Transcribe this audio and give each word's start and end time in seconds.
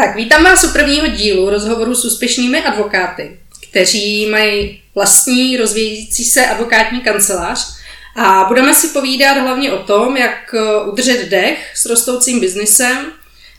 Tak 0.00 0.16
vítám 0.16 0.44
vás 0.44 0.64
u 0.64 0.72
prvního 0.72 1.06
dílu 1.06 1.50
rozhovoru 1.50 1.94
s 1.94 2.04
úspěšnými 2.04 2.64
advokáty, 2.64 3.40
kteří 3.70 4.26
mají 4.26 4.82
vlastní 4.94 5.56
rozvíjející 5.56 6.24
se 6.24 6.46
advokátní 6.46 7.00
kancelář 7.00 7.76
a 8.16 8.44
budeme 8.44 8.74
si 8.74 8.88
povídat 8.88 9.36
hlavně 9.36 9.72
o 9.72 9.78
tom, 9.78 10.16
jak 10.16 10.54
udržet 10.86 11.28
dech 11.28 11.72
s 11.76 11.86
rostoucím 11.86 12.40
biznisem 12.40 13.12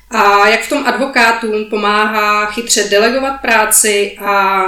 a 0.09 0.47
jak 0.47 0.61
v 0.61 0.69
tom 0.69 0.83
advokátům 0.85 1.65
pomáhá 1.65 2.45
chytře 2.45 2.83
delegovat 2.83 3.41
práci 3.41 4.17
a 4.25 4.63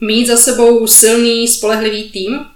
mít 0.00 0.26
za 0.26 0.36
sebou 0.36 0.86
silný, 0.86 1.48
spolehlivý 1.48 2.10
tým. 2.10 2.46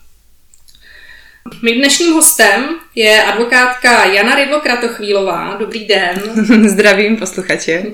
Mým 1.63 1.79
dnešním 1.79 2.13
hostem 2.13 2.69
je 2.95 3.23
advokátka 3.23 4.05
Jana 4.05 4.35
Rydlo 4.35 4.61
Kratochvílová. 4.61 5.57
Dobrý 5.59 5.85
den. 5.87 6.23
Zdravím 6.69 7.17
posluchače. 7.17 7.85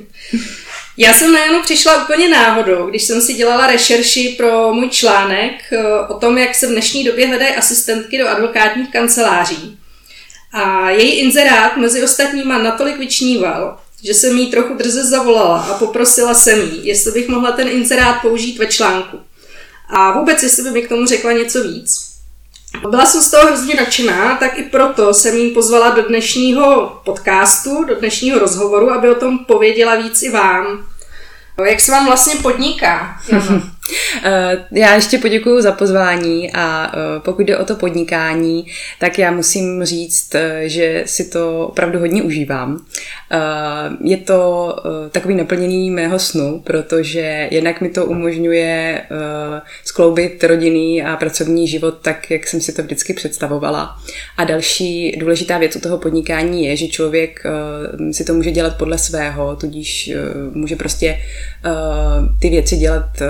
Já 0.97 1.15
jsem 1.15 1.33
na 1.33 1.39
Janu 1.39 1.63
přišla 1.63 2.03
úplně 2.03 2.29
náhodou, 2.29 2.87
když 2.87 3.03
jsem 3.03 3.21
si 3.21 3.35
dělala 3.35 3.67
rešerši 3.67 4.35
pro 4.37 4.73
můj 4.73 4.89
článek 4.89 5.53
eh, 5.73 5.79
o 6.09 6.15
tom, 6.15 6.39
jak 6.39 6.55
se 6.55 6.67
v 6.67 6.71
dnešní 6.71 7.05
době 7.05 7.27
hledají 7.27 7.55
asistentky 7.55 8.19
do 8.19 8.29
advokátních 8.29 8.93
kanceláří. 8.93 9.79
A 10.53 10.91
její 10.91 11.13
inzerát 11.13 11.77
mezi 11.77 12.03
ostatníma 12.03 12.59
natolik 12.59 12.99
vyčníval, 12.99 13.79
že 14.05 14.15
jsem 14.15 14.37
jí 14.37 14.51
trochu 14.51 14.75
drze 14.75 15.05
zavolala 15.05 15.59
a 15.59 15.79
poprosila 15.79 16.35
jsem 16.35 16.61
jí, 16.61 16.87
jestli 16.87 17.13
bych 17.13 17.29
mohla 17.29 17.53
ten 17.53 17.69
inzerát 17.69 18.23
použít 18.23 18.59
ve 18.59 18.67
článku. 18.67 19.21
A 19.89 20.19
vůbec, 20.19 20.43
jestli 20.43 20.63
by 20.63 20.71
mi 20.71 20.83
k 20.83 20.89
tomu 20.89 21.07
řekla 21.07 21.33
něco 21.33 21.63
víc. 21.63 22.06
Byla 22.91 23.07
jsem 23.07 23.23
z 23.23 23.31
toho 23.31 23.47
hrozně 23.47 23.75
nadšená, 23.75 24.37
tak 24.37 24.59
i 24.59 24.63
proto 24.63 25.15
jsem 25.15 25.37
jí 25.37 25.51
pozvala 25.51 25.91
do 25.91 26.09
dnešního 26.09 27.01
podcastu, 27.05 27.85
do 27.85 27.95
dnešního 27.95 28.39
rozhovoru, 28.39 28.91
aby 28.91 29.11
o 29.11 29.15
tom 29.15 29.39
pověděla 29.39 29.97
víc 29.97 30.23
i 30.23 30.31
vám. 30.31 30.87
Jak 31.65 31.81
se 31.81 31.93
vám 31.93 32.07
vlastně 32.07 32.35
podniká? 32.35 33.21
já 34.73 34.95
ještě 34.95 35.19
poděkuji 35.19 35.63
za 35.63 35.73
pozvání 35.73 36.53
a 36.53 36.93
eh, 36.95 37.21
pokud 37.21 37.47
jde 37.47 37.59
o 37.59 37.65
to 37.65 37.77
podnikání, 37.77 38.67
tak 39.01 39.19
já 39.19 39.31
musím 39.31 39.85
říct, 39.85 40.35
eh, 40.35 40.63
že 40.65 41.03
si 41.07 41.25
to 41.25 41.67
opravdu 41.67 41.99
hodně 41.99 42.23
užívám. 42.23 42.85
Je 44.05 44.17
to 44.17 44.77
takový 45.11 45.35
naplněný 45.35 45.91
mého 45.91 46.19
snu, 46.19 46.63
protože 46.65 47.49
jednak 47.51 47.81
mi 47.81 47.89
to 47.89 48.07
umožňuje 48.07 49.03
skloubit 49.85 50.45
rodinný 50.45 51.03
a 51.03 51.17
pracovní 51.17 51.69
život 51.69 51.99
tak, 52.03 52.31
jak 52.31 52.47
jsem 52.47 52.61
si 52.61 52.73
to 52.73 52.83
vždycky 52.83 53.15
představovala. 53.15 53.97
A 54.37 54.45
další 54.45 55.17
důležitá 55.19 55.59
věc 55.59 55.77
u 55.77 55.81
toho 55.81 55.99
podnikání 55.99 56.67
je, 56.67 56.77
že 56.77 56.89
člověk 56.89 57.43
si 58.13 58.25
to 58.25 58.35
může 58.35 58.51
dělat 58.51 58.79
podle 58.79 58.99
svého, 58.99 59.57
tudíž 59.57 60.11
může 60.53 60.77
prostě 60.77 61.19
ty 62.41 62.51
věci 62.51 62.77
dělat 62.77 63.23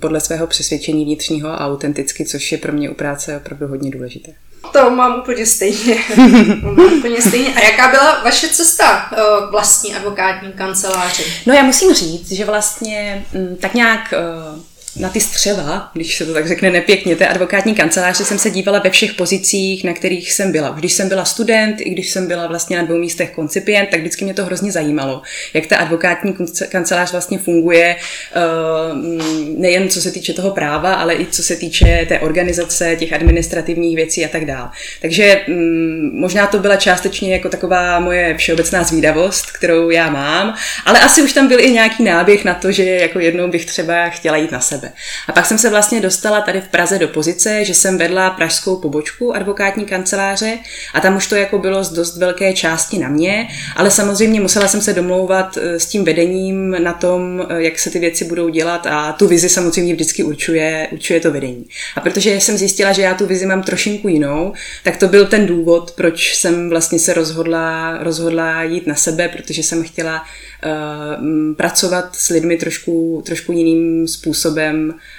podle 0.00 0.20
svého 0.20 0.46
přesvědčení 0.46 1.04
vnitřního 1.04 1.48
a 1.48 1.66
autenticky, 1.66 2.24
což 2.24 2.52
je 2.52 2.58
pro 2.58 2.72
mě 2.72 2.90
u 2.90 2.94
práce 2.94 3.36
opravdu 3.36 3.66
hodně 3.66 3.90
důležité. 3.90 4.32
To 4.72 4.90
mám 4.90 5.18
úplně 5.20 5.46
stejně. 5.46 5.98
mám 6.62 6.78
úplně 6.98 7.22
stejně. 7.22 7.54
A 7.54 7.64
jaká 7.64 7.90
byla 7.90 8.22
vaše 8.24 8.48
cesta 8.48 9.10
eh, 9.12 9.16
vlastní 9.50 9.94
advokátní 9.94 10.52
kanceláři? 10.52 11.24
No 11.46 11.54
já 11.54 11.62
musím 11.62 11.94
říct, 11.94 12.32
že 12.32 12.44
vlastně 12.44 13.26
mm, 13.32 13.56
tak 13.56 13.74
nějak 13.74 14.12
eh, 14.12 14.16
na 14.98 15.08
ty 15.08 15.20
střeva, 15.20 15.90
když 15.94 16.16
se 16.16 16.26
to 16.26 16.32
tak 16.32 16.48
řekne 16.48 16.70
nepěkně, 16.70 17.16
té 17.16 17.26
advokátní 17.26 17.74
kanceláře 17.74 18.24
jsem 18.24 18.38
se 18.38 18.50
dívala 18.50 18.78
ve 18.78 18.90
všech 18.90 19.14
pozicích, 19.14 19.84
na 19.84 19.92
kterých 19.92 20.32
jsem 20.32 20.52
byla. 20.52 20.68
Když 20.68 20.92
jsem 20.92 21.08
byla 21.08 21.24
student, 21.24 21.80
i 21.80 21.90
když 21.90 22.10
jsem 22.10 22.26
byla 22.26 22.46
vlastně 22.46 22.76
na 22.76 22.82
dvou 22.82 22.98
místech 22.98 23.30
koncipient, 23.30 23.90
tak 23.90 24.00
vždycky 24.00 24.24
mě 24.24 24.34
to 24.34 24.44
hrozně 24.44 24.72
zajímalo, 24.72 25.22
jak 25.54 25.66
ta 25.66 25.76
advokátní 25.76 26.34
kancelář 26.68 27.12
vlastně 27.12 27.38
funguje, 27.38 27.96
eh, 27.96 28.40
nejen 29.56 29.88
co 29.88 30.00
se 30.00 30.10
týče 30.10 30.32
toho 30.32 30.50
práva, 30.50 30.94
ale 30.94 31.14
i 31.14 31.26
co 31.26 31.42
se 31.42 31.56
týče 31.56 32.06
té 32.08 32.20
organizace, 32.20 32.96
těch 32.96 33.12
administrativních 33.12 33.96
věcí 33.96 34.24
a 34.24 34.28
tak 34.28 34.44
dále. 34.44 34.70
Takže 35.00 35.40
mm, 35.48 36.10
možná 36.20 36.46
to 36.46 36.58
byla 36.58 36.76
částečně 36.76 37.32
jako 37.32 37.48
taková 37.48 38.00
moje 38.00 38.36
všeobecná 38.36 38.84
zvídavost, 38.84 39.50
kterou 39.50 39.90
já 39.90 40.10
mám, 40.10 40.54
ale 40.84 41.00
asi 41.00 41.22
už 41.22 41.32
tam 41.32 41.48
byl 41.48 41.60
i 41.60 41.70
nějaký 41.70 42.02
náběh 42.02 42.44
na 42.44 42.54
to, 42.54 42.72
že 42.72 42.84
jako 42.84 43.20
jednou 43.20 43.48
bych 43.48 43.66
třeba 43.66 44.08
chtěla 44.08 44.36
jít 44.36 44.52
na 44.52 44.60
sebe 44.60 44.85
sebe. 44.86 44.96
A 45.28 45.32
pak 45.32 45.46
jsem 45.46 45.58
se 45.58 45.70
vlastně 45.70 46.00
dostala 46.00 46.40
tady 46.40 46.60
v 46.60 46.68
Praze 46.68 46.98
do 46.98 47.08
pozice, 47.08 47.64
že 47.64 47.74
jsem 47.74 47.98
vedla 47.98 48.30
pražskou 48.30 48.76
pobočku 48.76 49.36
advokátní 49.36 49.84
kanceláře 49.84 50.58
a 50.94 51.00
tam 51.00 51.16
už 51.16 51.26
to 51.26 51.36
jako 51.36 51.58
bylo 51.58 51.84
z 51.84 51.92
dost 51.92 52.16
velké 52.16 52.52
části 52.52 52.98
na 52.98 53.08
mě, 53.08 53.48
ale 53.76 53.90
samozřejmě 53.90 54.40
musela 54.40 54.68
jsem 54.68 54.80
se 54.80 54.92
domlouvat 54.92 55.56
eh, 55.56 55.80
s 55.80 55.86
tím 55.86 56.04
vedením 56.04 56.76
na 56.82 56.92
tom, 56.92 57.46
eh, 57.48 57.62
jak 57.62 57.78
se 57.78 57.90
ty 57.90 57.98
věci 57.98 58.24
budou 58.24 58.48
dělat 58.48 58.86
a 58.86 59.12
tu 59.12 59.26
vizi 59.26 59.48
samozřejmě 59.48 59.94
vždycky 59.94 60.22
určuje, 60.22 60.88
určuje 60.92 61.20
to 61.20 61.30
vedení. 61.30 61.64
A 61.96 62.00
protože 62.00 62.30
jsem 62.30 62.56
zjistila, 62.56 62.92
že 62.92 63.02
já 63.02 63.14
tu 63.14 63.26
vizi 63.26 63.46
mám 63.46 63.62
trošinku 63.62 64.08
jinou, 64.08 64.52
tak 64.84 64.96
to 64.96 65.08
byl 65.08 65.26
ten 65.26 65.46
důvod, 65.46 65.90
proč 65.90 66.34
jsem 66.34 66.70
vlastně 66.70 66.98
se 66.98 67.14
rozhodla, 67.14 67.98
rozhodla 68.00 68.62
jít 68.62 68.86
na 68.86 68.94
sebe, 68.94 69.28
protože 69.28 69.62
jsem 69.62 69.84
chtěla 69.84 70.24
pracovat 71.56 72.16
s 72.16 72.28
lidmi 72.28 72.56
trošku, 72.56 73.22
trošku 73.26 73.52
jiným 73.52 74.08
způsobem, 74.08 74.94
Eh, 74.94 75.15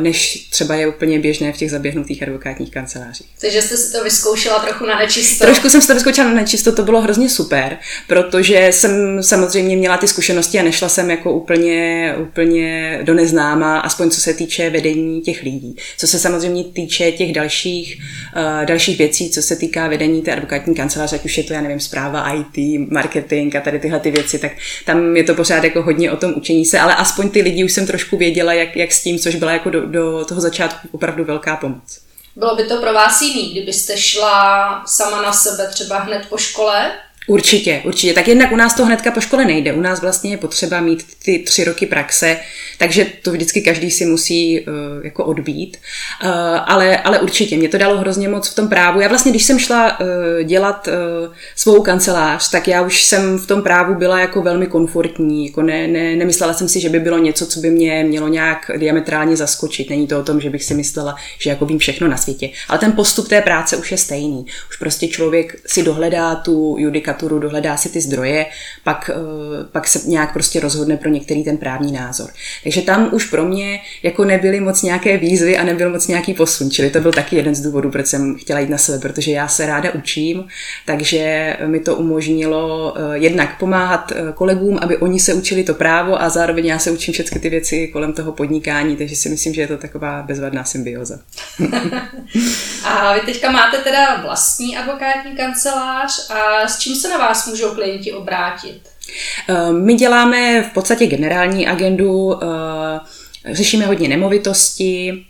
než 0.00 0.46
třeba 0.50 0.74
je 0.74 0.86
úplně 0.86 1.18
běžné 1.18 1.52
v 1.52 1.56
těch 1.56 1.70
zaběhnutých 1.70 2.22
advokátních 2.22 2.70
kancelářích. 2.70 3.26
Takže 3.40 3.62
jste 3.62 3.76
si 3.76 3.92
to 3.92 4.04
vyzkoušela 4.04 4.58
trochu 4.58 4.86
na 4.86 4.98
nečisto? 4.98 5.44
Trošku 5.44 5.70
jsem 5.70 5.82
si 5.82 5.88
to 5.88 5.94
vyzkoušela 5.94 6.28
na 6.28 6.34
nečisto, 6.34 6.72
to 6.72 6.82
bylo 6.82 7.00
hrozně 7.00 7.28
super, 7.28 7.78
protože 8.06 8.68
jsem 8.70 9.22
samozřejmě 9.22 9.76
měla 9.76 9.96
ty 9.96 10.08
zkušenosti 10.08 10.58
a 10.58 10.62
nešla 10.62 10.88
jsem 10.88 11.10
jako 11.10 11.32
úplně, 11.32 12.14
úplně 12.22 12.98
do 13.02 13.14
neznáma, 13.14 13.80
aspoň 13.80 14.10
co 14.10 14.20
se 14.20 14.34
týče 14.34 14.70
vedení 14.70 15.20
těch 15.20 15.42
lidí. 15.42 15.76
Co 15.98 16.06
se 16.06 16.18
samozřejmě 16.18 16.64
týče 16.64 17.12
těch 17.12 17.32
dalších, 17.32 17.98
uh, 18.36 18.66
dalších 18.66 18.98
věcí, 18.98 19.30
co 19.30 19.42
se 19.42 19.56
týká 19.56 19.88
vedení 19.88 20.22
té 20.22 20.32
advokátní 20.32 20.74
kanceláře, 20.74 21.16
ať 21.16 21.24
už 21.24 21.38
je 21.38 21.44
to, 21.44 21.52
já 21.52 21.60
nevím, 21.60 21.80
zpráva 21.80 22.32
IT, 22.32 22.88
marketing 22.90 23.56
a 23.56 23.60
tady 23.60 23.78
tyhle 23.78 24.00
ty 24.00 24.10
věci, 24.10 24.38
tak 24.38 24.52
tam 24.84 25.16
je 25.16 25.24
to 25.24 25.34
pořád 25.34 25.64
jako 25.64 25.82
hodně 25.82 26.10
o 26.10 26.16
tom 26.16 26.34
učení 26.36 26.64
se, 26.64 26.78
ale 26.78 26.94
aspoň 26.94 27.30
ty 27.30 27.42
lidi 27.42 27.64
už 27.64 27.72
jsem 27.72 27.86
trošku 27.86 28.16
věděla, 28.16 28.52
jak, 28.52 28.76
jak 28.76 28.92
s 28.92 29.02
tím, 29.02 29.18
což 29.18 29.34
byla 29.34 29.51
jako 29.52 29.70
do, 29.70 29.86
do 29.86 30.24
toho 30.24 30.40
začátku 30.40 30.88
opravdu 30.92 31.24
velká 31.24 31.56
pomoc. 31.56 32.00
Bylo 32.36 32.56
by 32.56 32.64
to 32.64 32.80
pro 32.80 32.92
vás 32.92 33.22
jiný, 33.22 33.52
kdybyste 33.52 33.96
šla 33.96 34.82
sama 34.86 35.22
na 35.22 35.32
sebe 35.32 35.68
třeba 35.68 35.98
hned 35.98 36.26
po 36.28 36.38
škole 36.38 36.92
Určitě, 37.26 37.82
určitě. 37.84 38.12
Tak 38.12 38.28
jednak 38.28 38.52
u 38.52 38.56
nás 38.56 38.74
to 38.74 38.84
hnedka 38.84 39.10
po 39.10 39.20
škole 39.20 39.44
nejde. 39.44 39.72
U 39.72 39.80
nás 39.80 40.00
vlastně 40.00 40.30
je 40.30 40.36
potřeba 40.36 40.80
mít 40.80 41.04
ty 41.24 41.38
tři 41.38 41.64
roky 41.64 41.86
praxe, 41.86 42.36
takže 42.78 43.06
to 43.22 43.32
vždycky 43.32 43.60
každý 43.60 43.90
si 43.90 44.06
musí 44.06 44.60
uh, 44.60 44.66
jako 45.04 45.24
odbít. 45.24 45.76
Uh, 46.24 46.30
ale, 46.66 46.98
ale 46.98 47.20
určitě, 47.20 47.56
mě 47.56 47.68
to 47.68 47.78
dalo 47.78 47.98
hrozně 47.98 48.28
moc 48.28 48.48
v 48.48 48.54
tom 48.54 48.68
právu. 48.68 49.00
Já 49.00 49.08
vlastně, 49.08 49.30
když 49.30 49.44
jsem 49.44 49.58
šla 49.58 50.00
uh, 50.00 50.06
dělat 50.42 50.88
uh, 50.88 51.34
svou 51.56 51.82
kancelář, 51.82 52.50
tak 52.50 52.68
já 52.68 52.82
už 52.82 53.02
jsem 53.02 53.38
v 53.38 53.46
tom 53.46 53.62
právu 53.62 53.94
byla 53.94 54.20
jako 54.20 54.42
velmi 54.42 54.66
komfortní. 54.66 55.46
Jako 55.46 55.62
ne, 55.62 55.88
ne, 55.88 56.16
nemyslela 56.16 56.54
jsem 56.54 56.68
si, 56.68 56.80
že 56.80 56.88
by 56.88 57.00
bylo 57.00 57.18
něco, 57.18 57.46
co 57.46 57.60
by 57.60 57.70
mě 57.70 58.04
mělo 58.04 58.28
nějak 58.28 58.70
diametrálně 58.76 59.36
zaskočit. 59.36 59.90
Není 59.90 60.06
to 60.06 60.20
o 60.20 60.22
tom, 60.22 60.40
že 60.40 60.50
bych 60.50 60.64
si 60.64 60.74
myslela, 60.74 61.16
že 61.38 61.50
jako 61.50 61.66
vím 61.66 61.78
všechno 61.78 62.08
na 62.08 62.16
světě. 62.16 62.50
Ale 62.68 62.78
ten 62.78 62.92
postup 62.92 63.28
té 63.28 63.40
práce 63.40 63.76
už 63.76 63.90
je 63.90 63.98
stejný. 63.98 64.46
Už 64.70 64.76
prostě 64.76 65.08
člověk 65.08 65.56
si 65.66 65.82
dohledá 65.82 66.34
tu 66.34 66.76
judika 66.78 67.11
judikaturu, 67.12 67.38
dohledá 67.38 67.76
si 67.76 67.88
ty 67.88 68.00
zdroje, 68.00 68.46
pak, 68.84 69.10
eh, 69.14 69.64
pak 69.72 69.86
se 69.86 70.00
nějak 70.06 70.32
prostě 70.32 70.60
rozhodne 70.60 70.96
pro 70.96 71.10
některý 71.10 71.44
ten 71.44 71.56
právní 71.56 71.92
názor. 71.92 72.30
Takže 72.62 72.82
tam 72.82 73.08
už 73.12 73.24
pro 73.24 73.44
mě 73.44 73.80
jako 74.02 74.24
nebyly 74.24 74.60
moc 74.60 74.82
nějaké 74.82 75.18
výzvy 75.18 75.58
a 75.58 75.64
nebyl 75.64 75.90
moc 75.90 76.08
nějaký 76.08 76.34
posun, 76.34 76.70
čili 76.70 76.90
to 76.90 77.00
byl 77.00 77.12
taky 77.12 77.36
jeden 77.36 77.54
z 77.54 77.60
důvodů, 77.60 77.90
proč 77.90 78.06
jsem 78.06 78.36
chtěla 78.38 78.60
jít 78.60 78.70
na 78.70 78.78
sebe, 78.78 78.98
protože 78.98 79.32
já 79.32 79.48
se 79.48 79.66
ráda 79.66 79.90
učím, 79.94 80.44
takže 80.86 81.56
mi 81.66 81.80
to 81.80 81.96
umožnilo 81.96 82.94
eh, 82.96 83.18
jednak 83.18 83.58
pomáhat 83.58 84.12
eh, 84.12 84.32
kolegům, 84.34 84.78
aby 84.82 84.96
oni 84.96 85.20
se 85.20 85.34
učili 85.34 85.64
to 85.64 85.74
právo 85.74 86.22
a 86.22 86.28
zároveň 86.28 86.66
já 86.66 86.78
se 86.78 86.90
učím 86.90 87.14
všechny 87.14 87.40
ty 87.40 87.50
věci 87.50 87.88
kolem 87.88 88.12
toho 88.12 88.32
podnikání, 88.32 88.96
takže 88.96 89.16
si 89.16 89.28
myslím, 89.28 89.54
že 89.54 89.60
je 89.60 89.66
to 89.66 89.76
taková 89.76 90.22
bezvadná 90.22 90.64
symbioza. 90.64 91.18
a 92.84 93.14
vy 93.14 93.20
teďka 93.20 93.50
máte 93.50 93.78
teda 93.78 94.22
vlastní 94.22 94.76
advokátní 94.76 95.36
kancelář 95.36 96.30
a 96.30 96.68
s 96.68 96.78
čím 96.78 96.96
se 97.02 97.08
na 97.08 97.18
vás 97.18 97.46
můžou 97.46 97.74
klienti 97.74 98.12
obrátit? 98.12 98.80
Eh, 99.48 99.72
my 99.72 99.94
děláme 99.94 100.62
v 100.62 100.72
podstatě 100.74 101.06
generální 101.06 101.66
agendu, 101.66 102.44
eh, 102.44 103.54
řešíme 103.54 103.86
hodně 103.86 104.08
nemovitosti, 104.08 105.24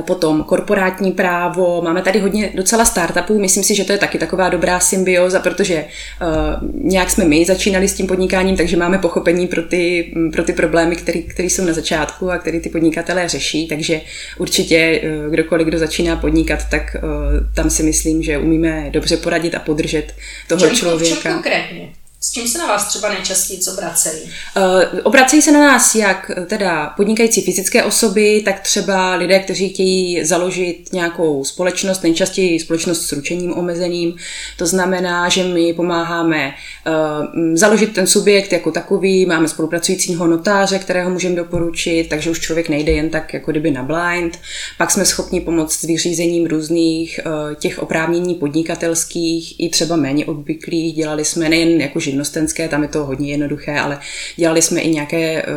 potom 0.00 0.42
korporátní 0.42 1.12
právo, 1.12 1.82
máme 1.82 2.02
tady 2.02 2.18
hodně 2.18 2.50
docela 2.54 2.84
startupů, 2.84 3.38
myslím 3.38 3.64
si, 3.64 3.74
že 3.74 3.84
to 3.84 3.92
je 3.92 3.98
taky 3.98 4.18
taková 4.18 4.48
dobrá 4.48 4.80
symbioza, 4.80 5.40
protože 5.40 5.84
uh, 5.84 6.68
nějak 6.90 7.10
jsme 7.10 7.24
my 7.24 7.44
začínali 7.44 7.88
s 7.88 7.94
tím 7.94 8.06
podnikáním, 8.06 8.56
takže 8.56 8.76
máme 8.76 8.98
pochopení 8.98 9.46
pro 9.46 9.62
ty, 9.62 10.14
pro 10.32 10.44
ty 10.44 10.52
problémy, 10.52 10.96
které 10.96 11.44
jsou 11.44 11.64
na 11.64 11.72
začátku 11.72 12.30
a 12.30 12.38
které 12.38 12.60
ty 12.60 12.68
podnikatelé 12.68 13.28
řeší, 13.28 13.68
takže 13.68 14.00
určitě 14.38 15.00
uh, 15.02 15.32
kdokoliv, 15.32 15.66
kdo 15.66 15.78
začíná 15.78 16.16
podnikat, 16.16 16.58
tak 16.70 16.96
uh, 17.02 17.10
tam 17.54 17.70
si 17.70 17.82
myslím, 17.82 18.22
že 18.22 18.38
umíme 18.38 18.90
dobře 18.90 19.16
poradit 19.16 19.54
a 19.54 19.58
podržet 19.58 20.14
toho 20.48 20.70
člověka. 20.70 21.32
konkrétně? 21.32 22.01
S 22.24 22.30
čím 22.30 22.48
se 22.48 22.58
na 22.58 22.66
vás 22.66 22.88
třeba 22.88 23.08
nejčastěji 23.08 23.60
obracejí? 23.72 24.22
Uh, 24.22 25.00
obracejí 25.02 25.42
se 25.42 25.52
na 25.52 25.60
nás 25.60 25.94
jak 25.94 26.30
teda 26.46 26.86
podnikající 26.96 27.42
fyzické 27.42 27.84
osoby, 27.84 28.42
tak 28.44 28.60
třeba 28.60 29.14
lidé, 29.14 29.38
kteří 29.38 29.68
chtějí 29.68 30.24
založit 30.24 30.92
nějakou 30.92 31.44
společnost, 31.44 32.02
nejčastěji 32.02 32.60
společnost 32.60 33.06
s 33.06 33.12
ručením 33.12 33.54
omezeným. 33.54 34.16
To 34.56 34.66
znamená, 34.66 35.28
že 35.28 35.44
my 35.44 35.72
pomáháme 35.72 36.54
uh, 36.86 37.36
založit 37.54 37.94
ten 37.94 38.06
subjekt 38.06 38.52
jako 38.52 38.70
takový, 38.70 39.26
máme 39.26 39.48
spolupracujícího 39.48 40.26
notáře, 40.26 40.78
kterého 40.78 41.10
můžeme 41.10 41.36
doporučit, 41.36 42.06
takže 42.10 42.30
už 42.30 42.40
člověk 42.40 42.68
nejde 42.68 42.92
jen 42.92 43.10
tak 43.10 43.34
jako 43.34 43.50
kdyby 43.50 43.70
na 43.70 43.82
blind. 43.82 44.38
Pak 44.78 44.90
jsme 44.90 45.04
schopni 45.04 45.40
pomoct 45.40 45.72
s 45.72 45.82
vyřízením 45.82 46.46
různých 46.46 47.20
uh, 47.26 47.54
těch 47.54 47.78
oprávnění 47.78 48.34
podnikatelských 48.34 49.60
i 49.60 49.68
třeba 49.68 49.96
méně 49.96 50.26
obvyklých. 50.26 50.94
Dělali 50.94 51.24
jsme 51.24 51.48
nejen 51.48 51.80
jako 51.80 52.00
živnostenské, 52.12 52.68
tam 52.68 52.82
je 52.82 52.88
to 52.88 53.04
hodně 53.04 53.30
jednoduché, 53.30 53.80
ale 53.80 53.98
dělali 54.36 54.62
jsme 54.62 54.80
i 54.80 54.90
nějaké, 54.90 55.42
uh, 55.42 55.48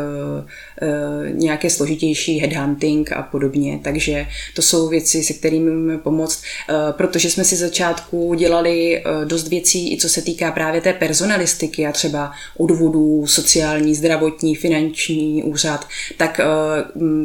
uh, 0.42 1.38
nějaké 1.38 1.70
složitější 1.70 2.40
headhunting 2.40 3.12
a 3.12 3.22
podobně, 3.22 3.80
takže 3.84 4.28
to 4.56 4.62
jsou 4.62 4.88
věci, 4.88 5.24
se 5.24 5.34
kterými 5.34 5.72
můžeme 5.72 5.98
pomoct, 5.98 6.42
uh, 6.42 6.76
protože 6.92 7.30
jsme 7.30 7.44
si 7.44 7.56
začátku 7.56 8.34
dělali 8.34 9.04
dost 9.26 9.48
věcí, 9.48 9.94
i 9.94 9.98
co 9.98 10.10
se 10.10 10.22
týká 10.22 10.52
právě 10.52 10.82
té 10.82 10.94
personalistiky 10.94 11.86
a 11.88 11.92
třeba 11.92 12.32
odvodů, 12.58 13.28
sociální, 13.28 13.96
zdravotní, 13.96 14.56
finanční 14.56 15.44
úřad, 15.44 15.88
tak 16.18 16.40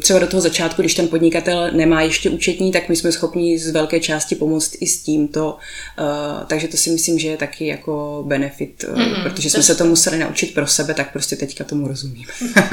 třeba 0.03 0.19
do 0.19 0.27
toho 0.27 0.41
začátku, 0.41 0.83
když 0.83 0.95
ten 0.95 1.09
podnikatel 1.09 1.71
nemá 1.73 2.03
ještě 2.03 2.31
účetní, 2.31 2.73
tak 2.73 2.89
my 2.89 2.97
jsme 2.97 3.13
schopni 3.13 3.59
z 3.59 3.71
velké 3.71 4.01
části 4.01 4.35
pomoct 4.35 4.77
i 4.81 4.87
s 4.87 5.03
tímto, 5.03 5.57
takže 6.47 6.69
to 6.69 6.77
si 6.77 6.91
myslím, 6.91 7.19
že 7.19 7.29
je 7.29 7.37
taky 7.37 7.67
jako 7.67 8.25
benefit, 8.27 8.85
uh, 8.89 9.20
mm-hmm 9.25 9.31
protože 9.41 9.51
jsme 9.51 9.63
se 9.63 9.75
to 9.75 9.85
museli 9.85 10.19
naučit 10.19 10.55
pro 10.55 10.67
sebe, 10.67 10.95
tak 10.95 11.13
prostě 11.13 11.37
teďka 11.37 11.65
tomu 11.65 11.89
rozumím. 11.89 12.27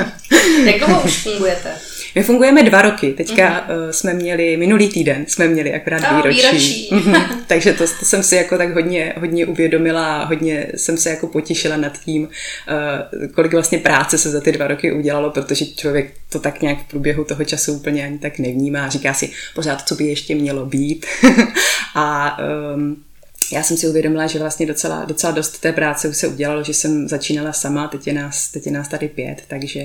Jak 0.65 0.77
dlouho 0.77 1.01
už 1.01 1.17
fungujete? 1.17 1.71
My 2.15 2.23
fungujeme 2.23 2.63
dva 2.63 2.81
roky. 2.81 3.13
Teďka 3.13 3.67
uh-huh. 3.69 3.89
jsme 3.89 4.13
měli, 4.13 4.57
minulý 4.57 4.89
týden 4.89 5.25
jsme 5.27 5.47
měli 5.47 5.73
akorát 5.73 6.01
oh, 6.11 6.15
výročí. 6.17 6.41
výročí. 6.41 6.89
uh-huh. 6.91 7.27
Takže 7.47 7.73
to, 7.73 7.83
to 7.99 8.05
jsem 8.05 8.23
si 8.23 8.35
jako 8.35 8.57
tak 8.57 8.73
hodně, 8.73 9.13
hodně 9.17 9.45
uvědomila, 9.45 10.25
hodně 10.25 10.67
jsem 10.75 10.97
se 10.97 11.09
jako 11.09 11.27
potěšila 11.27 11.77
nad 11.77 11.99
tím, 11.99 12.23
uh, 12.23 13.27
kolik 13.27 13.53
vlastně 13.53 13.77
práce 13.77 14.17
se 14.17 14.29
za 14.29 14.41
ty 14.41 14.51
dva 14.51 14.67
roky 14.67 14.91
udělalo, 14.91 15.29
protože 15.29 15.65
člověk 15.65 16.13
to 16.29 16.39
tak 16.39 16.61
nějak 16.61 16.77
v 16.83 16.87
průběhu 16.87 17.23
toho 17.23 17.43
času 17.43 17.73
úplně 17.73 18.05
ani 18.05 18.19
tak 18.19 18.39
nevnímá. 18.39 18.89
Říká 18.89 19.13
si 19.13 19.31
pořád, 19.55 19.87
co 19.87 19.95
by 19.95 20.05
ještě 20.05 20.35
mělo 20.35 20.65
být. 20.65 21.05
a 21.95 22.37
um, 22.75 23.03
já 23.51 23.63
jsem 23.63 23.77
si 23.77 23.87
uvědomila, 23.87 24.27
že 24.27 24.39
vlastně 24.39 24.65
docela, 24.65 25.05
docela 25.05 25.31
dost 25.31 25.59
té 25.59 25.73
práce 25.73 26.07
už 26.07 26.17
se 26.17 26.27
udělalo, 26.27 26.63
že 26.63 26.73
jsem 26.73 27.07
začínala 27.07 27.53
sama, 27.53 27.87
teď 27.87 28.07
je 28.07 28.13
nás, 28.13 28.47
teď 28.47 28.65
je 28.65 28.71
nás 28.71 28.87
tady 28.87 29.07
pět, 29.07 29.43
takže 29.47 29.79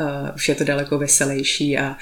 uh, 0.00 0.06
už 0.34 0.48
je 0.48 0.54
to 0.54 0.64
daleko 0.64 0.98
veselější 0.98 1.78
a 1.78 1.96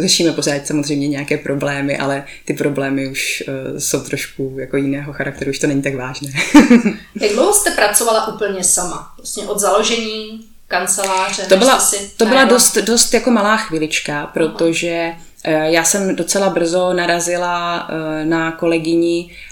řešíme 0.00 0.32
pořád 0.32 0.66
samozřejmě 0.66 1.08
nějaké 1.08 1.38
problémy, 1.38 1.98
ale 1.98 2.24
ty 2.44 2.54
problémy 2.54 3.08
už 3.08 3.42
uh, 3.48 3.78
jsou 3.78 4.00
trošku 4.00 4.56
jako 4.58 4.76
jiného 4.76 5.12
charakteru, 5.12 5.50
už 5.50 5.58
to 5.58 5.66
není 5.66 5.82
tak 5.82 5.94
vážné. 5.94 6.30
Jak 7.20 7.32
dlouho 7.32 7.52
jste 7.52 7.70
pracovala 7.70 8.34
úplně 8.34 8.64
sama? 8.64 9.12
Vlastně 9.16 9.42
od 9.42 9.58
založení 9.58 10.46
kanceláře? 10.68 11.42
To 11.42 11.56
byla, 11.56 11.80
si 11.80 12.10
to 12.16 12.26
byla 12.26 12.44
dost, 12.44 12.78
dost 12.78 13.14
jako 13.14 13.30
malá 13.30 13.56
chvilička, 13.56 14.26
protože 14.26 15.12
uh, 15.46 15.52
já 15.52 15.84
jsem 15.84 16.16
docela 16.16 16.50
brzo 16.50 16.92
narazila 16.92 17.88
na 18.24 18.52
kolegyni 18.52 19.30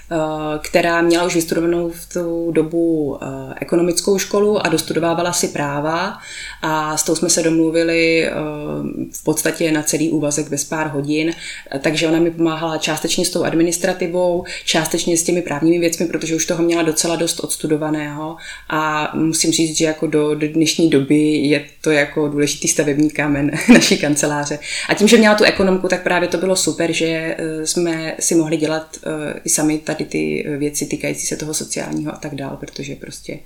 která 0.63 1.01
měla 1.01 1.25
už 1.25 1.35
vystudovanou 1.35 1.89
v 1.89 2.13
tu 2.13 2.51
dobu 2.51 3.17
eh, 3.21 3.27
ekonomickou 3.59 4.17
školu 4.19 4.65
a 4.65 4.69
dostudovávala 4.69 5.33
si 5.33 5.47
práva. 5.47 6.17
A 6.61 6.97
s 6.97 7.03
tou 7.03 7.15
jsme 7.15 7.29
se 7.29 7.43
domluvili 7.43 8.25
eh, 8.25 8.31
v 9.11 9.23
podstatě 9.23 9.71
na 9.71 9.83
celý 9.83 10.09
úvazek 10.09 10.49
bez 10.49 10.63
pár 10.63 10.87
hodin, 10.87 11.33
takže 11.81 12.07
ona 12.07 12.19
mi 12.19 12.31
pomáhala 12.31 12.77
částečně 12.77 13.25
s 13.25 13.29
tou 13.29 13.43
administrativou, 13.43 14.43
částečně 14.65 15.17
s 15.17 15.23
těmi 15.23 15.41
právními 15.41 15.79
věcmi, 15.79 16.05
protože 16.05 16.35
už 16.35 16.45
toho 16.45 16.63
měla 16.63 16.83
docela 16.83 17.15
dost 17.15 17.39
odstudovaného. 17.39 18.35
A 18.69 19.11
musím 19.15 19.51
říct, 19.51 19.77
že 19.77 19.85
jako 19.85 20.07
do, 20.07 20.35
do 20.35 20.47
dnešní 20.47 20.89
doby 20.89 21.31
je 21.31 21.65
to 21.81 21.91
jako 21.91 22.27
důležitý 22.27 22.67
stavební 22.67 23.09
kámen 23.09 23.51
naší 23.73 23.97
kanceláře. 23.97 24.59
A 24.89 24.93
tím, 24.93 25.07
že 25.07 25.17
měla 25.17 25.35
tu 25.35 25.43
ekonomku, 25.43 25.87
tak 25.87 26.03
právě 26.03 26.27
to 26.27 26.37
bylo 26.37 26.55
super, 26.55 26.91
že 26.91 27.37
jsme 27.63 28.15
si 28.19 28.35
mohli 28.35 28.57
dělat 28.57 28.97
i 29.45 29.49
sami 29.49 29.77
tady 29.77 30.00
tady 30.01 30.09
ty 30.09 30.45
eh, 30.47 30.57
věci 30.57 30.85
týkající 30.85 31.27
se 31.27 31.35
toho 31.35 31.53
sociálního 31.53 32.13
a 32.13 32.17
tak 32.17 32.35
dál, 32.35 32.57
protože 32.57 32.95
prostě 32.95 33.39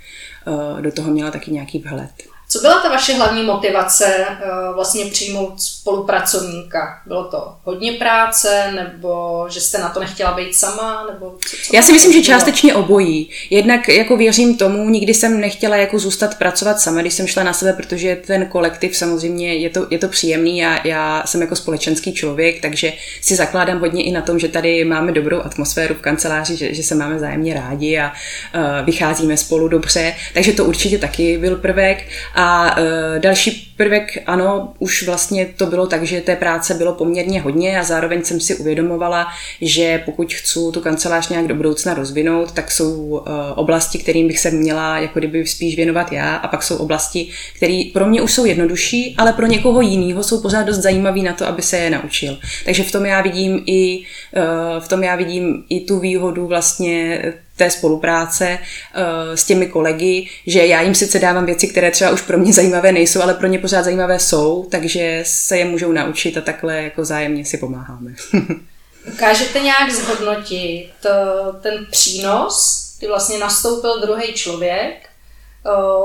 uh, 0.48 0.82
do 0.82 0.92
toho 0.92 1.12
měla 1.12 1.32
taky 1.32 1.52
nějaký 1.52 1.80
vhled. 1.80 2.35
Co 2.50 2.60
byla 2.60 2.82
ta 2.82 2.90
vaše 2.90 3.14
hlavní 3.14 3.44
motivace 3.44 4.26
uh, 4.30 4.76
vlastně 4.76 5.06
přijmout 5.06 5.62
spolupracovníka? 5.62 7.02
Bylo 7.06 7.24
to 7.24 7.54
hodně 7.64 7.92
práce, 7.92 8.72
nebo 8.76 9.46
že 9.50 9.62
jste 9.62 9.78
na 9.78 9.90
to 9.90 10.00
nechtěla 10.00 10.34
být 10.34 10.56
sama? 10.56 11.08
Nebo 11.14 11.36
co, 11.50 11.58
co 11.68 11.76
Já 11.76 11.82
si 11.82 11.94
myslím, 11.94 12.14
že 12.14 12.22
částečně 12.22 12.76
obojí. 12.76 13.30
Jednak 13.50 13.88
jako 13.88 14.18
věřím 14.18 14.58
tomu, 14.58 14.90
nikdy 14.90 15.14
jsem 15.14 15.40
nechtěla 15.40 15.76
jako 15.76 16.00
zůstat 16.00 16.38
pracovat 16.38 16.80
sama, 16.80 17.02
když 17.02 17.14
jsem 17.14 17.28
šla 17.28 17.44
na 17.44 17.54
sebe, 17.54 17.74
protože 17.74 18.16
ten 18.28 18.46
kolektiv 18.46 18.98
samozřejmě 18.98 19.56
je 19.56 19.70
to, 19.70 19.88
je 19.90 20.00
to 20.00 20.08
příjemný 20.08 20.66
a 20.66 20.88
já 20.88 21.24
jsem 21.26 21.42
jako 21.42 21.56
společenský 21.56 22.14
člověk, 22.14 22.62
takže 22.62 22.94
si 23.22 23.36
zakládám 23.36 23.80
hodně 23.80 24.04
i 24.04 24.12
na 24.12 24.22
tom, 24.22 24.40
že 24.40 24.48
tady 24.48 24.86
máme 24.86 25.12
dobrou 25.12 25.42
atmosféru 25.42 25.96
v 25.96 26.02
kanceláři, 26.02 26.58
že, 26.58 26.74
že 26.74 26.84
se 26.84 26.96
máme 26.96 27.20
zájemně 27.20 27.54
rádi 27.54 28.00
a 28.00 28.12
uh, 28.12 28.86
vycházíme 28.86 29.38
spolu 29.38 29.68
dobře, 29.68 30.16
takže 30.34 30.54
to 30.54 30.66
určitě 30.66 30.98
taky 30.98 31.38
byl 31.38 31.56
prvek. 31.56 32.08
A 32.36 32.78
uh, 32.78 32.84
další 33.20 33.74
prvek, 33.78 34.10
ano, 34.26 34.74
už 34.80 35.04
vlastně 35.04 35.46
to 35.58 35.66
bylo 35.66 35.88
tak, 35.88 36.04
že 36.04 36.22
té 36.22 36.36
práce 36.36 36.74
bylo 36.74 36.94
poměrně 36.94 37.42
hodně 37.42 37.80
a 37.80 37.84
zároveň 37.84 38.24
jsem 38.24 38.40
si 38.40 38.56
uvědomovala, 38.56 39.28
že 39.62 40.02
pokud 40.06 40.34
chci 40.34 40.60
tu 40.74 40.82
kancelář 40.82 41.30
nějak 41.30 41.48
do 41.48 41.56
budoucna 41.56 41.94
rozvinout, 41.94 42.52
tak 42.52 42.72
jsou 42.72 42.94
uh, 42.94 43.22
oblasti, 43.56 43.98
kterým 43.98 44.28
bych 44.28 44.40
se 44.40 44.52
měla 44.52 45.00
jako 45.00 45.20
kdyby 45.20 45.48
spíš 45.48 45.76
věnovat 45.76 46.12
já 46.12 46.36
a 46.36 46.48
pak 46.48 46.64
jsou 46.64 46.76
oblasti, 46.78 47.28
které 47.56 47.84
pro 47.94 48.06
mě 48.06 48.22
už 48.22 48.34
jsou 48.34 48.46
jednodušší, 48.46 49.16
ale 49.18 49.34
pro 49.34 49.46
někoho 49.46 49.82
jiného 49.82 50.24
jsou 50.24 50.42
pořád 50.42 50.64
dost 50.64 50.78
zajímavé 50.78 51.22
na 51.22 51.34
to, 51.34 51.48
aby 51.48 51.62
se 51.62 51.78
je 51.78 51.90
naučil. 51.90 52.38
Takže 52.66 52.84
v 52.84 52.92
tom 52.92 53.06
já 53.06 53.22
vidím 53.22 53.64
i, 53.66 53.98
uh, 53.98 54.84
v 54.84 54.88
tom 54.88 55.04
já 55.04 55.16
vidím 55.16 55.64
i 55.70 55.80
tu 55.80 56.00
výhodu 56.00 56.48
vlastně 56.48 57.22
té 57.58 57.70
spolupráce 57.70 58.58
uh, 58.60 59.36
s 59.36 59.44
těmi 59.44 59.68
kolegy, 59.68 60.30
že 60.48 60.66
já 60.66 60.82
jim 60.82 60.96
sice 60.96 61.20
dávám 61.20 61.46
věci, 61.46 61.68
které 61.68 61.92
třeba 61.92 62.12
už 62.12 62.22
pro 62.22 62.38
mě 62.38 62.54
zajímavé 62.54 62.92
nejsou, 62.92 63.22
ale 63.22 63.34
pro 63.34 63.48
ně 63.48 63.60
pořád 63.60 63.84
zajímavé 63.84 64.20
jsou, 64.20 64.68
takže 64.72 65.24
se 65.26 65.58
je 65.58 65.66
můžou 65.66 65.92
naučit 65.92 66.38
a 66.38 66.42
takhle 66.42 66.84
jako 66.84 67.06
zájemně 67.06 67.46
si 67.46 67.58
pomáháme. 67.58 68.12
Dokážete 69.06 69.60
nějak 69.60 69.92
zhodnotit 69.92 70.92
eh, 71.06 71.10
ten 71.62 71.86
přínos, 71.92 72.86
kdy 73.00 73.08
vlastně 73.08 73.38
nastoupil 73.38 74.02
druhý 74.02 74.34
člověk, 74.34 74.96
eh, 74.96 75.15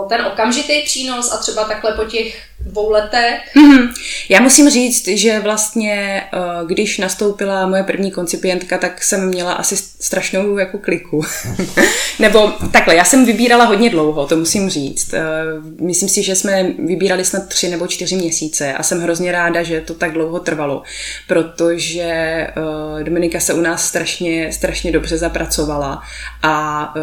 ten 0.09 0.27
okamžitý 0.27 0.83
přínos 0.85 1.33
a 1.33 1.37
třeba 1.37 1.65
takhle 1.65 1.93
po 1.93 2.05
těch 2.05 2.51
dvou 2.61 2.91
letech. 2.91 3.41
Mm-hmm. 3.57 3.89
Já 4.29 4.41
musím 4.41 4.71
říct, 4.71 5.09
že 5.09 5.41
vlastně, 5.41 6.23
eh, 6.33 6.39
když 6.67 6.99
nastoupila 6.99 7.67
moje 7.67 7.83
první 7.83 8.11
koncipientka, 8.11 8.79
tak 8.79 9.05
jsem 9.05 9.29
měla 9.29 9.53
asi 9.53 9.77
strašnou 9.77 10.59
jako 10.59 10.79
kliku. 10.79 11.23
Nebo 12.19 12.53
takhle, 12.73 12.97
já 12.97 13.05
jsem 13.05 13.27
vybírala 13.27 13.65
hodně 13.65 13.91
dlouho, 13.91 14.27
to 14.27 14.37
musím 14.37 14.71
říct. 14.71 15.15
Eh, 15.15 15.21
myslím 15.81 16.09
si, 16.09 16.23
že 16.23 16.35
jsme 16.35 16.63
vybírali 16.63 17.25
snad 17.25 17.49
tři 17.49 17.69
nebo 17.69 17.87
čtyři 17.87 18.17
měsíce 18.17 18.73
a 18.73 18.83
jsem 18.83 19.01
hrozně 19.01 19.33
ráda, 19.33 19.63
že 19.63 19.81
to 19.81 19.95
tak 19.95 20.13
dlouho 20.13 20.41
trvalo, 20.41 20.83
protože 21.29 22.03
eh, 22.03 23.05
Dominika 23.05 23.41
se 23.41 23.55
u 23.55 23.61
nás 23.61 23.87
strašně, 23.87 24.53
strašně 24.53 24.93
dobře 24.93 25.19
zapracovala 25.19 26.03
a 26.43 26.95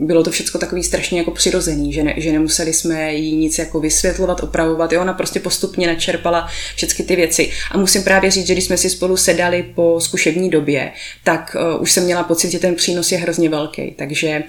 bylo 0.00 0.22
to 0.22 0.30
všechno 0.30 0.60
takový 0.60 0.82
strašně 0.82 1.18
jako 1.18 1.30
přirozený, 1.30 1.85
že, 1.92 2.02
ne, 2.02 2.14
že 2.16 2.32
nemuseli 2.32 2.72
jsme 2.72 3.14
jí 3.14 3.36
nic 3.36 3.58
jako 3.58 3.80
vysvětlovat, 3.80 4.42
opravovat. 4.42 4.92
Jo? 4.92 5.00
Ona 5.00 5.12
prostě 5.12 5.40
postupně 5.40 5.86
načerpala 5.86 6.48
všechny 6.76 7.04
ty 7.04 7.16
věci. 7.16 7.50
A 7.70 7.78
musím 7.78 8.02
právě 8.02 8.30
říct, 8.30 8.46
že 8.46 8.52
když 8.52 8.64
jsme 8.64 8.76
si 8.76 8.90
spolu 8.90 9.16
sedali 9.16 9.62
po 9.74 10.00
zkušební 10.00 10.50
době, 10.50 10.92
tak 11.24 11.56
uh, 11.76 11.82
už 11.82 11.92
jsem 11.92 12.04
měla 12.04 12.22
pocit, 12.22 12.50
že 12.50 12.58
ten 12.58 12.74
přínos 12.74 13.12
je 13.12 13.18
hrozně 13.18 13.48
velký. 13.48 13.94
Takže 13.98 14.42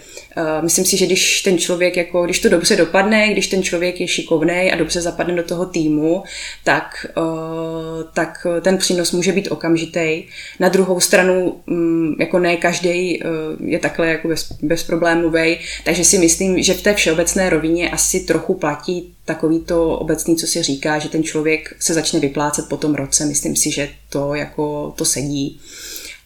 myslím 0.61 0.85
si, 0.85 0.97
že 0.97 1.05
když 1.05 1.41
ten 1.41 1.57
člověk, 1.57 1.97
jako, 1.97 2.25
když 2.25 2.39
to 2.39 2.49
dobře 2.49 2.75
dopadne, 2.75 3.29
když 3.29 3.47
ten 3.47 3.63
člověk 3.63 4.01
je 4.01 4.07
šikovný 4.07 4.71
a 4.71 4.75
dobře 4.75 5.01
zapadne 5.01 5.35
do 5.35 5.43
toho 5.43 5.65
týmu, 5.65 6.23
tak, 6.63 7.05
uh, 7.17 8.03
tak 8.13 8.47
ten 8.61 8.77
přínos 8.77 9.11
může 9.11 9.31
být 9.31 9.51
okamžitý. 9.51 10.23
Na 10.59 10.69
druhou 10.69 10.99
stranu, 10.99 11.61
um, 11.65 12.15
jako 12.19 12.39
ne 12.39 12.57
každý 12.57 13.23
uh, 13.23 13.69
je 13.69 13.79
takhle 13.79 14.07
jako 14.07 14.27
bez, 14.27 14.51
bezproblémový, 14.61 15.57
takže 15.83 16.03
si 16.03 16.17
myslím, 16.17 16.63
že 16.63 16.73
v 16.73 16.81
té 16.81 16.93
všeobecné 16.93 17.49
rovině 17.49 17.89
asi 17.89 18.19
trochu 18.19 18.53
platí 18.53 19.13
takový 19.25 19.59
to 19.59 19.99
obecný, 19.99 20.35
co 20.35 20.47
se 20.47 20.63
říká, 20.63 20.99
že 20.99 21.09
ten 21.09 21.23
člověk 21.23 21.75
se 21.79 21.93
začne 21.93 22.19
vyplácet 22.19 22.69
po 22.69 22.77
tom 22.77 22.95
roce. 22.95 23.25
Myslím 23.25 23.55
si, 23.55 23.71
že 23.71 23.89
to 24.09 24.33
jako 24.33 24.93
to 24.97 25.05
sedí. 25.05 25.59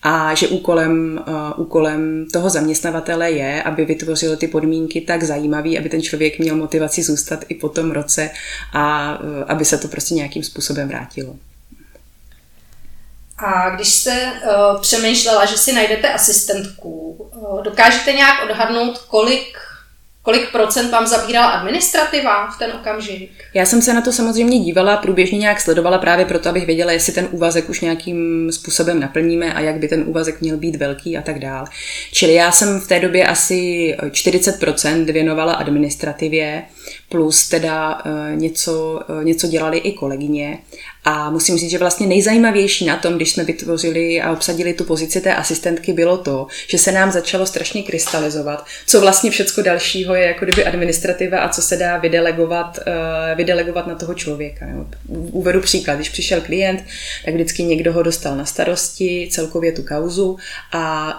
A 0.03 0.35
že 0.35 0.47
úkolem, 0.47 1.23
uh, 1.27 1.65
úkolem 1.65 2.25
toho 2.33 2.49
zaměstnavatele 2.49 3.31
je, 3.31 3.63
aby 3.63 3.85
vytvořil 3.85 4.37
ty 4.37 4.47
podmínky 4.47 5.01
tak 5.01 5.23
zajímavý, 5.23 5.79
aby 5.79 5.89
ten 5.89 6.01
člověk 6.01 6.39
měl 6.39 6.55
motivaci 6.55 7.03
zůstat 7.03 7.39
i 7.49 7.55
po 7.55 7.69
tom 7.69 7.91
roce 7.91 8.29
a 8.73 9.17
uh, 9.19 9.43
aby 9.47 9.65
se 9.65 9.77
to 9.77 9.87
prostě 9.87 10.13
nějakým 10.13 10.43
způsobem 10.43 10.87
vrátilo. 10.87 11.35
A 13.37 13.69
když 13.69 13.93
jste 13.93 14.31
uh, 14.33 14.81
přemýšlela, 14.81 15.45
že 15.45 15.57
si 15.57 15.73
najdete 15.73 16.13
asistentku, 16.13 16.89
uh, 16.89 17.63
dokážete 17.63 18.13
nějak 18.13 18.43
odhadnout, 18.43 18.97
kolik 18.97 19.57
Kolik 20.23 20.51
procent 20.51 20.91
vám 20.91 21.07
zabírala 21.07 21.47
administrativa 21.47 22.51
v 22.51 22.59
ten 22.59 22.71
okamžik? 22.71 23.31
Já 23.53 23.65
jsem 23.65 23.81
se 23.81 23.93
na 23.93 24.01
to 24.01 24.11
samozřejmě 24.11 24.59
dívala, 24.59 24.97
průběžně 24.97 25.37
nějak 25.37 25.61
sledovala 25.61 25.97
právě 25.97 26.25
proto, 26.25 26.49
abych 26.49 26.65
věděla, 26.65 26.91
jestli 26.91 27.13
ten 27.13 27.27
úvazek 27.31 27.69
už 27.69 27.81
nějakým 27.81 28.51
způsobem 28.51 28.99
naplníme 28.99 29.53
a 29.53 29.59
jak 29.59 29.75
by 29.75 29.87
ten 29.87 30.03
úvazek 30.07 30.41
měl 30.41 30.57
být 30.57 30.75
velký 30.75 31.17
a 31.17 31.21
tak 31.21 31.39
dál. 31.39 31.65
Čili 32.13 32.33
já 32.33 32.51
jsem 32.51 32.79
v 32.79 32.87
té 32.87 32.99
době 32.99 33.27
asi 33.27 33.95
40% 34.01 35.11
věnovala 35.11 35.53
administrativě, 35.53 36.63
plus 37.09 37.49
teda 37.49 38.01
eh, 38.05 38.35
něco, 38.35 39.01
eh, 39.21 39.23
něco 39.23 39.47
dělali 39.47 39.77
i 39.77 39.91
kolegyně. 39.91 40.59
A 41.03 41.29
musím 41.29 41.57
říct, 41.57 41.69
že 41.69 41.77
vlastně 41.77 42.07
nejzajímavější 42.07 42.85
na 42.85 42.97
tom, 42.97 43.15
když 43.15 43.31
jsme 43.31 43.43
vytvořili 43.43 44.21
a 44.21 44.31
obsadili 44.31 44.73
tu 44.73 44.83
pozici 44.83 45.21
té 45.21 45.35
asistentky, 45.35 45.93
bylo 45.93 46.17
to, 46.17 46.47
že 46.67 46.77
se 46.77 46.91
nám 46.91 47.11
začalo 47.11 47.45
strašně 47.45 47.83
krystalizovat, 47.83 48.65
co 48.87 49.01
vlastně 49.01 49.31
všecko 49.31 49.61
dalšího 49.61 50.15
je 50.15 50.27
jako 50.27 50.45
kdyby 50.45 50.65
administrativa 50.65 51.39
a 51.39 51.49
co 51.49 51.61
se 51.61 51.77
dá 51.77 51.97
vydelegovat, 51.97 52.77
uh, 52.77 53.37
vydelegovat 53.37 53.87
na 53.87 53.95
toho 53.95 54.13
člověka. 54.13 54.65
Uvedu 55.07 55.61
příklad, 55.61 55.95
když 55.95 56.09
přišel 56.09 56.41
klient, 56.41 56.83
tak 57.25 57.33
vždycky 57.33 57.63
někdo 57.63 57.93
ho 57.93 58.03
dostal 58.03 58.37
na 58.37 58.45
starosti, 58.45 59.29
celkově 59.31 59.71
tu 59.71 59.83
kauzu 59.83 60.37
a 60.73 61.13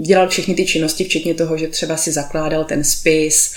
dělal 0.00 0.28
všechny 0.28 0.54
ty 0.54 0.66
činnosti, 0.66 1.04
včetně 1.04 1.34
toho, 1.34 1.56
že 1.56 1.68
třeba 1.68 1.96
si 1.96 2.12
zakládal 2.12 2.64
ten 2.64 2.84
spis, 2.84 3.54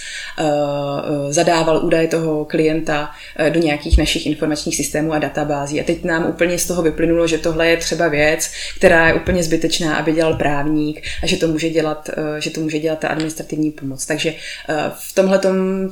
zadával 1.30 1.86
údaje 1.86 2.08
toho 2.08 2.46
klienta 2.46 3.12
do 3.50 3.60
nějakých 3.60 3.98
našich 3.98 4.26
informačních 4.26 4.76
systémů 4.76 5.14
a 5.14 5.20
databází. 5.20 5.82
A 5.82 5.84
teď 5.84 6.04
nám 6.04 6.30
úplně 6.30 6.60
z 6.60 6.66
toho 6.66 6.82
vyplynulo, 6.82 7.28
že 7.28 7.38
tohle 7.38 7.68
je 7.68 7.78
třeba 7.78 8.08
věc, 8.08 8.52
která 8.78 9.08
je 9.08 9.14
úplně 9.14 9.44
zbytečná, 9.44 9.96
aby 9.96 10.12
dělal 10.12 10.34
právník 10.34 11.02
a 11.24 11.28
že 11.28 11.38
to 11.38 11.48
může 11.48 11.70
dělat, 11.70 12.10
eh, 12.10 12.42
že 12.42 12.50
to 12.50 12.62
může 12.62 12.80
dělat 12.80 13.00
ta 13.00 13.08
administrativní 13.08 13.72
pomoc. 13.72 14.06
Takže 14.06 14.30
eh, 14.70 14.76
v 14.96 15.16
tomhle 15.16 15.40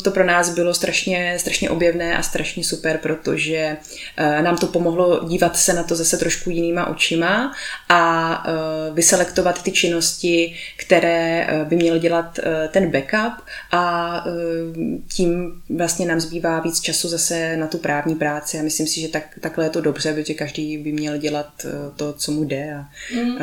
to 0.03 0.11
pro 0.11 0.25
nás 0.25 0.49
bylo 0.49 0.73
strašně, 0.73 1.35
strašně 1.39 1.69
objevné 1.69 2.17
a 2.17 2.23
strašně 2.23 2.63
super, 2.63 2.97
protože 2.97 3.77
eh, 4.17 4.41
nám 4.41 4.57
to 4.57 4.67
pomohlo 4.67 5.25
dívat 5.27 5.57
se 5.57 5.73
na 5.73 5.83
to 5.83 5.95
zase 5.95 6.17
trošku 6.17 6.49
jinýma 6.49 6.87
očima 6.87 7.53
a 7.89 8.03
vyselektovat 8.93 9.63
ty 9.63 9.71
činnosti, 9.71 10.55
které 10.77 11.47
by 11.63 11.75
měl 11.75 11.97
dělat 11.97 12.39
ten 12.71 12.91
backup 12.91 13.43
a 13.71 14.25
tím 15.15 15.61
vlastně 15.69 16.05
nám 16.05 16.19
zbývá 16.19 16.59
víc 16.59 16.79
času 16.79 17.09
zase 17.09 17.57
na 17.57 17.67
tu 17.67 17.77
právní 17.77 18.15
práci 18.15 18.59
a 18.59 18.63
myslím 18.63 18.87
si, 18.87 19.01
že 19.01 19.07
tak, 19.07 19.39
takhle 19.41 19.65
je 19.65 19.69
to 19.69 19.81
dobře, 19.81 20.13
protože 20.13 20.33
každý 20.33 20.77
by 20.77 20.91
měl 20.91 21.17
dělat 21.17 21.65
eh, 21.65 21.69
to, 21.95 22.13
co 22.13 22.31
mu 22.31 22.43
jde 22.43 22.75
a 22.75 22.85
mm. 23.15 23.37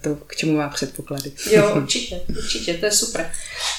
to, 0.00 0.14
k 0.14 0.36
čemu 0.36 0.56
má 0.56 0.68
předpoklady. 0.68 1.32
Jo, 1.50 1.74
určitě, 1.76 2.20
určitě, 2.28 2.74
to 2.74 2.86
je 2.86 2.92
super. 2.92 3.30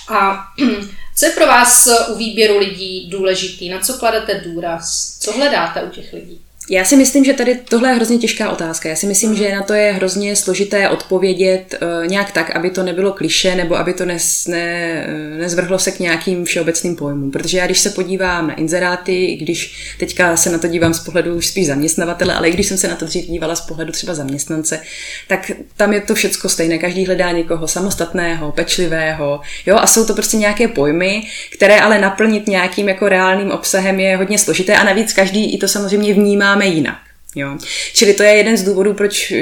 A 0.09 0.43
co 1.17 1.25
je 1.25 1.31
pro 1.31 1.47
vás 1.47 1.89
u 2.13 2.15
výběru 2.15 2.57
lidí 2.57 3.09
důležitý? 3.09 3.69
Na 3.69 3.79
co 3.79 3.93
kladete 3.93 4.41
důraz? 4.41 5.17
Co 5.19 5.31
hledáte 5.31 5.83
u 5.83 5.89
těch 5.89 6.13
lidí? 6.13 6.41
Já 6.69 6.85
si 6.85 6.95
myslím, 6.95 7.25
že 7.25 7.33
tady 7.33 7.55
tohle 7.55 7.89
je 7.89 7.95
hrozně 7.95 8.17
těžká 8.17 8.51
otázka. 8.51 8.89
Já 8.89 8.95
si 8.95 9.07
myslím, 9.07 9.35
že 9.35 9.51
na 9.51 9.63
to 9.63 9.73
je 9.73 9.91
hrozně 9.91 10.35
složité 10.35 10.89
odpovědět 10.89 11.75
uh, 11.81 12.07
nějak 12.07 12.31
tak, 12.31 12.55
aby 12.55 12.69
to 12.69 12.83
nebylo 12.83 13.11
kliše 13.11 13.55
nebo 13.55 13.75
aby 13.75 13.93
to 13.93 14.05
nes, 14.05 14.47
ne, 14.47 15.07
nezvrhlo 15.37 15.79
se 15.79 15.91
k 15.91 15.99
nějakým 15.99 16.45
všeobecným 16.45 16.95
pojmům. 16.95 17.31
Protože 17.31 17.57
já, 17.57 17.65
když 17.65 17.79
se 17.79 17.89
podívám 17.89 18.47
na 18.47 18.53
inzeráty, 18.53 19.37
když 19.41 19.93
teďka 19.99 20.37
se 20.37 20.49
na 20.49 20.57
to 20.57 20.67
dívám 20.67 20.93
z 20.93 20.99
pohledu 20.99 21.35
už 21.35 21.47
spíš 21.47 21.67
zaměstnavatele, 21.67 22.33
ale 22.33 22.49
i 22.49 22.53
když 22.53 22.67
jsem 22.67 22.77
se 22.77 22.87
na 22.87 22.95
to 22.95 23.05
dřív 23.05 23.25
dívala 23.25 23.55
z 23.55 23.61
pohledu 23.61 23.91
třeba 23.91 24.13
zaměstnance, 24.13 24.81
tak 25.27 25.51
tam 25.77 25.93
je 25.93 26.01
to 26.01 26.15
všecko 26.15 26.49
stejné. 26.49 26.77
Každý 26.77 27.05
hledá 27.05 27.31
někoho 27.31 27.67
samostatného, 27.67 28.51
pečlivého, 28.51 29.41
jo, 29.65 29.75
a 29.75 29.87
jsou 29.87 30.05
to 30.05 30.13
prostě 30.13 30.37
nějaké 30.37 30.67
pojmy, 30.67 31.23
které 31.53 31.79
ale 31.79 31.99
naplnit 31.99 32.47
nějakým 32.47 32.89
jako 32.89 33.09
reálným 33.09 33.51
obsahem 33.51 33.99
je 33.99 34.17
hodně 34.17 34.37
složité 34.37 34.75
a 34.75 34.83
navíc 34.83 35.13
každý 35.13 35.53
i 35.53 35.57
to 35.57 35.67
samozřejmě 35.67 36.13
vnímá 36.13 36.52
děláme 36.53 36.65
jinak. 36.65 37.12
Jo. 37.35 37.57
Čili 37.93 38.13
to 38.13 38.23
je 38.23 38.31
jeden 38.31 38.57
z 38.57 38.63
důvodů, 38.63 38.93
proč 38.93 39.31
eh, 39.31 39.41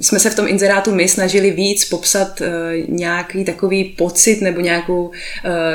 jsme 0.00 0.20
se 0.20 0.30
v 0.30 0.34
tom 0.34 0.48
inzerátu 0.48 0.94
my 0.94 1.08
snažili 1.08 1.50
víc 1.50 1.84
popsat 1.84 2.40
uh, 2.40 2.46
nějaký 2.88 3.44
takový 3.44 3.84
pocit 3.84 4.40
nebo 4.40 4.60
nějakou, 4.60 5.04
uh, 5.04 5.12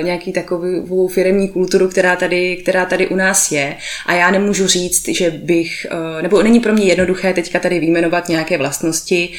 nějaký 0.03 0.33
takovou 0.33 1.07
firmní 1.07 1.49
kulturu, 1.49 1.87
která 1.87 2.15
tady, 2.15 2.57
která 2.57 2.85
tady 2.85 3.07
u 3.07 3.15
nás 3.15 3.51
je. 3.51 3.75
A 4.05 4.13
já 4.13 4.31
nemůžu 4.31 4.67
říct, 4.67 5.07
že 5.07 5.31
bych, 5.31 5.87
nebo 6.21 6.43
není 6.43 6.59
pro 6.59 6.73
mě 6.73 6.85
jednoduché 6.85 7.33
teďka 7.33 7.59
tady 7.59 7.79
vyjmenovat 7.79 8.29
nějaké 8.29 8.57
vlastnosti, 8.57 9.29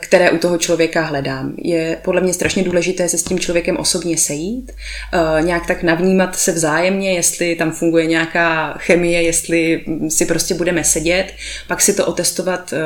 které 0.00 0.30
u 0.30 0.38
toho 0.38 0.58
člověka 0.58 1.02
hledám. 1.02 1.54
Je 1.58 1.98
podle 2.04 2.20
mě 2.20 2.34
strašně 2.34 2.62
důležité 2.62 3.08
se 3.08 3.18
s 3.18 3.22
tím 3.22 3.38
člověkem 3.38 3.76
osobně 3.76 4.18
sejít, 4.18 4.72
nějak 5.40 5.66
tak 5.66 5.82
navnímat 5.82 6.36
se 6.36 6.52
vzájemně, 6.52 7.14
jestli 7.14 7.54
tam 7.54 7.72
funguje 7.72 8.06
nějaká 8.06 8.74
chemie, 8.78 9.22
jestli 9.22 9.84
si 10.08 10.26
prostě 10.26 10.54
budeme 10.54 10.84
sedět, 10.84 11.32
pak 11.66 11.80
si 11.80 11.94
to 11.94 12.06
otestovat 12.06 12.72
eh, 12.72 12.78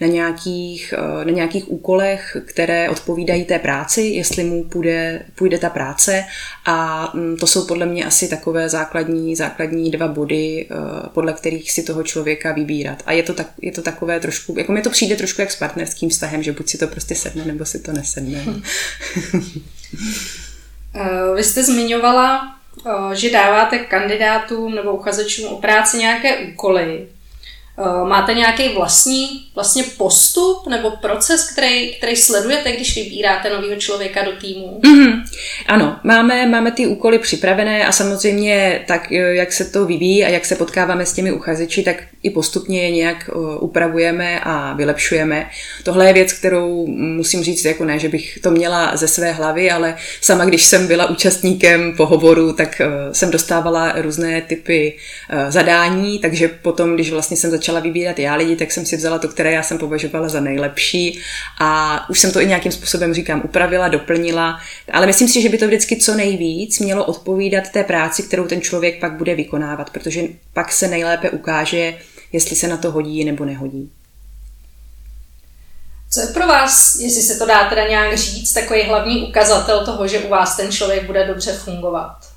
na 0.00 0.06
nějakých, 0.06 0.94
eh, 0.96 1.24
na 1.24 1.30
nějakých 1.30 1.70
úkolech, 1.70 2.36
které 2.44 2.90
odpovídají 2.90 3.44
té 3.44 3.58
práci, 3.58 4.02
jestli 4.02 4.44
mu 4.44 4.64
půjde, 4.64 5.22
půjde 5.34 5.58
ta 5.58 5.70
práce 5.70 6.24
a 6.64 7.10
mm, 7.14 7.36
to 7.36 7.46
jsou 7.46 7.66
podle 7.66 7.86
mě 7.86 8.04
asi 8.04 8.28
takové 8.28 8.68
základní, 8.68 9.36
základní 9.36 9.90
dva 9.90 10.08
body, 10.08 10.66
eh, 10.70 10.74
podle 11.08 11.32
kterých 11.32 11.72
si 11.72 11.82
toho 11.82 12.02
člověka 12.02 12.52
vybírat. 12.52 13.02
A 13.06 13.12
je 13.12 13.22
to, 13.22 13.34
tak, 13.34 13.46
je 13.62 13.72
to 13.72 13.82
takové 13.82 14.20
trošku, 14.20 14.54
jako 14.58 14.72
mi 14.72 14.82
to 14.82 14.90
přijde 14.90 15.16
trošku 15.16 15.40
jak 15.40 15.50
s 15.50 15.56
partnerským 15.56 16.08
vztahem, 16.08 16.42
že 16.42 16.52
buď 16.52 16.68
si 16.68 16.78
to 16.78 16.86
prostě 16.86 17.14
sedne, 17.14 17.44
nebo 17.44 17.64
si 17.64 17.78
to 17.78 17.92
nesedne. 17.92 18.44
Vy 21.36 21.44
jste 21.44 21.62
zmiňovala, 21.64 22.56
že 23.12 23.30
dáváte 23.30 23.78
kandidátům 23.78 24.74
nebo 24.74 24.92
uchazečům 24.92 25.52
o 25.52 25.56
práci 25.56 25.98
nějaké 25.98 26.38
úkoly. 26.38 27.08
Eh, 27.78 28.08
máte 28.08 28.34
nějaký 28.34 28.68
vlastní 28.68 29.26
vlastně 29.54 29.84
postup 29.96 30.66
nebo 30.70 30.90
proces, 30.90 31.50
který, 31.52 31.94
který 31.94 32.16
sledujete, 32.16 32.72
když 32.72 32.96
vybíráte 32.96 33.50
nového 33.50 33.76
člověka 33.80 34.22
do 34.22 34.32
týmu? 34.32 34.80
Mm-hmm. 34.84 35.22
Ano, 35.66 35.96
máme, 36.04 36.46
máme 36.46 36.72
ty 36.72 36.86
úkoly 36.86 37.18
připravené 37.18 37.86
a 37.86 37.92
samozřejmě 37.92 38.84
tak, 38.86 39.12
eh, 39.12 39.34
jak 39.34 39.52
se 39.52 39.64
to 39.64 39.86
vyvíjí 39.86 40.24
a 40.24 40.28
jak 40.28 40.44
se 40.44 40.56
potkáváme 40.56 41.06
s 41.06 41.12
těmi 41.12 41.32
uchazeči, 41.32 41.82
tak 41.82 41.96
i 42.22 42.30
postupně 42.30 42.82
je 42.82 42.90
nějak 42.90 43.30
eh, 43.32 43.58
upravujeme 43.60 44.40
a 44.40 44.72
vylepšujeme. 44.72 45.50
Tohle 45.84 46.06
je 46.06 46.12
věc, 46.12 46.32
kterou 46.32 46.86
musím 46.96 47.42
říct, 47.42 47.64
jako 47.64 47.84
ne, 47.84 47.98
že 47.98 48.08
bych 48.08 48.38
to 48.42 48.50
měla 48.50 48.96
ze 48.96 49.08
své 49.08 49.32
hlavy, 49.32 49.70
ale 49.70 49.96
sama, 50.20 50.44
když 50.44 50.64
jsem 50.64 50.86
byla 50.86 51.10
účastníkem 51.10 51.96
pohovoru, 51.96 52.52
tak 52.52 52.80
jsem 53.12 53.30
dostávala 53.30 53.92
různé 53.96 54.40
typy 54.40 54.96
zadání, 55.48 56.18
takže 56.18 56.48
potom, 56.48 56.94
když 56.94 57.10
vlastně 57.10 57.36
jsem 57.36 57.50
začala 57.50 57.61
vybírat 57.80 58.18
já 58.18 58.34
lidi, 58.34 58.56
tak 58.56 58.72
jsem 58.72 58.86
si 58.86 58.96
vzala 58.96 59.18
to, 59.18 59.28
které 59.28 59.52
já 59.52 59.62
jsem 59.62 59.78
považovala 59.78 60.28
za 60.28 60.40
nejlepší 60.40 61.20
a 61.60 62.00
už 62.10 62.20
jsem 62.20 62.32
to 62.32 62.40
i 62.40 62.46
nějakým 62.46 62.72
způsobem, 62.72 63.14
říkám, 63.14 63.42
upravila, 63.44 63.88
doplnila, 63.88 64.60
ale 64.92 65.06
myslím 65.06 65.28
si, 65.28 65.42
že 65.42 65.48
by 65.48 65.58
to 65.58 65.66
vždycky 65.66 65.96
co 65.96 66.14
nejvíc 66.14 66.78
mělo 66.78 67.04
odpovídat 67.04 67.68
té 67.68 67.84
práci, 67.84 68.22
kterou 68.22 68.46
ten 68.46 68.60
člověk 68.60 69.00
pak 69.00 69.12
bude 69.12 69.34
vykonávat, 69.34 69.90
protože 69.90 70.22
pak 70.52 70.72
se 70.72 70.88
nejlépe 70.88 71.30
ukáže, 71.30 71.94
jestli 72.32 72.56
se 72.56 72.68
na 72.68 72.76
to 72.76 72.90
hodí 72.90 73.24
nebo 73.24 73.44
nehodí. 73.44 73.90
Co 76.10 76.20
je 76.20 76.26
pro 76.26 76.46
vás, 76.46 76.94
jestli 77.00 77.22
se 77.22 77.38
to 77.38 77.46
dá 77.46 77.68
teda 77.68 77.88
nějak 77.88 78.16
říct, 78.18 78.52
takový 78.52 78.82
hlavní 78.82 79.28
ukazatel 79.28 79.84
toho, 79.84 80.08
že 80.08 80.18
u 80.18 80.28
vás 80.28 80.56
ten 80.56 80.72
člověk 80.72 81.06
bude 81.06 81.26
dobře 81.26 81.52
fungovat? 81.52 82.31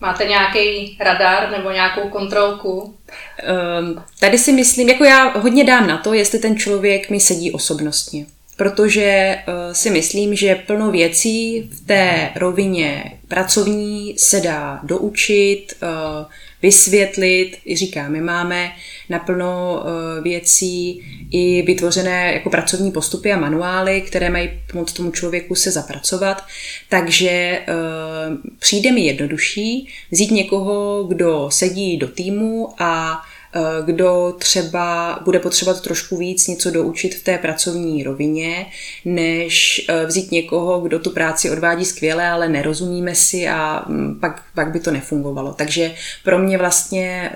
Máte 0.00 0.24
nějaký 0.24 0.96
radar 1.00 1.50
nebo 1.50 1.70
nějakou 1.70 2.08
kontrolku? 2.08 2.80
Um, 2.80 4.02
tady 4.20 4.38
si 4.38 4.52
myslím, 4.52 4.88
jako 4.88 5.04
já 5.04 5.38
hodně 5.38 5.64
dám 5.64 5.86
na 5.86 5.98
to, 5.98 6.14
jestli 6.14 6.38
ten 6.38 6.56
člověk 6.56 7.10
mi 7.10 7.20
sedí 7.20 7.52
osobnostně. 7.52 8.26
Protože 8.56 9.38
uh, 9.48 9.72
si 9.72 9.90
myslím, 9.90 10.34
že 10.34 10.54
plno 10.54 10.90
věcí 10.90 11.70
v 11.72 11.86
té 11.86 12.30
rovině 12.36 13.18
pracovní 13.28 14.14
se 14.18 14.40
dá 14.40 14.80
doučit, 14.82 15.74
uh, 15.82 16.26
vysvětlit. 16.62 17.56
Říkám, 17.74 18.12
my 18.12 18.20
máme 18.20 18.72
naplno 19.08 19.82
uh, 19.84 20.24
věcí 20.24 21.02
i 21.30 21.62
vytvořené 21.62 22.32
jako 22.32 22.50
pracovní 22.50 22.92
postupy 22.92 23.32
a 23.32 23.40
manuály, 23.40 24.00
které 24.00 24.30
mají 24.30 24.50
pomoct 24.72 24.92
tomu 24.92 25.10
člověku 25.10 25.54
se 25.54 25.70
zapracovat. 25.70 26.44
Takže 26.88 27.60
uh, 27.68 28.36
přijde 28.58 28.92
mi 28.92 29.00
jednodušší 29.00 29.88
vzít 30.10 30.30
někoho, 30.30 31.04
kdo 31.04 31.48
sedí 31.50 31.96
do 31.96 32.08
týmu 32.08 32.68
a 32.78 33.20
eh, 33.22 33.37
kdo 33.84 34.34
třeba 34.38 35.18
bude 35.24 35.38
potřebovat 35.38 35.80
trošku 35.80 36.16
víc 36.16 36.46
něco 36.46 36.70
doučit 36.70 37.14
v 37.14 37.24
té 37.24 37.38
pracovní 37.38 38.02
rovině, 38.02 38.66
než 39.04 39.86
eh, 39.88 40.06
vzít 40.06 40.32
někoho, 40.32 40.80
kdo 40.80 40.98
tu 40.98 41.10
práci 41.10 41.50
odvádí 41.50 41.84
skvěle, 41.84 42.28
ale 42.28 42.48
nerozumíme 42.48 43.14
si 43.14 43.48
a 43.48 43.84
mm, 43.88 44.20
pak, 44.20 44.42
pak 44.54 44.70
by 44.70 44.80
to 44.80 44.90
nefungovalo. 44.90 45.52
Takže 45.52 45.94
pro 46.24 46.38
mě 46.38 46.58
vlastně 46.58 47.32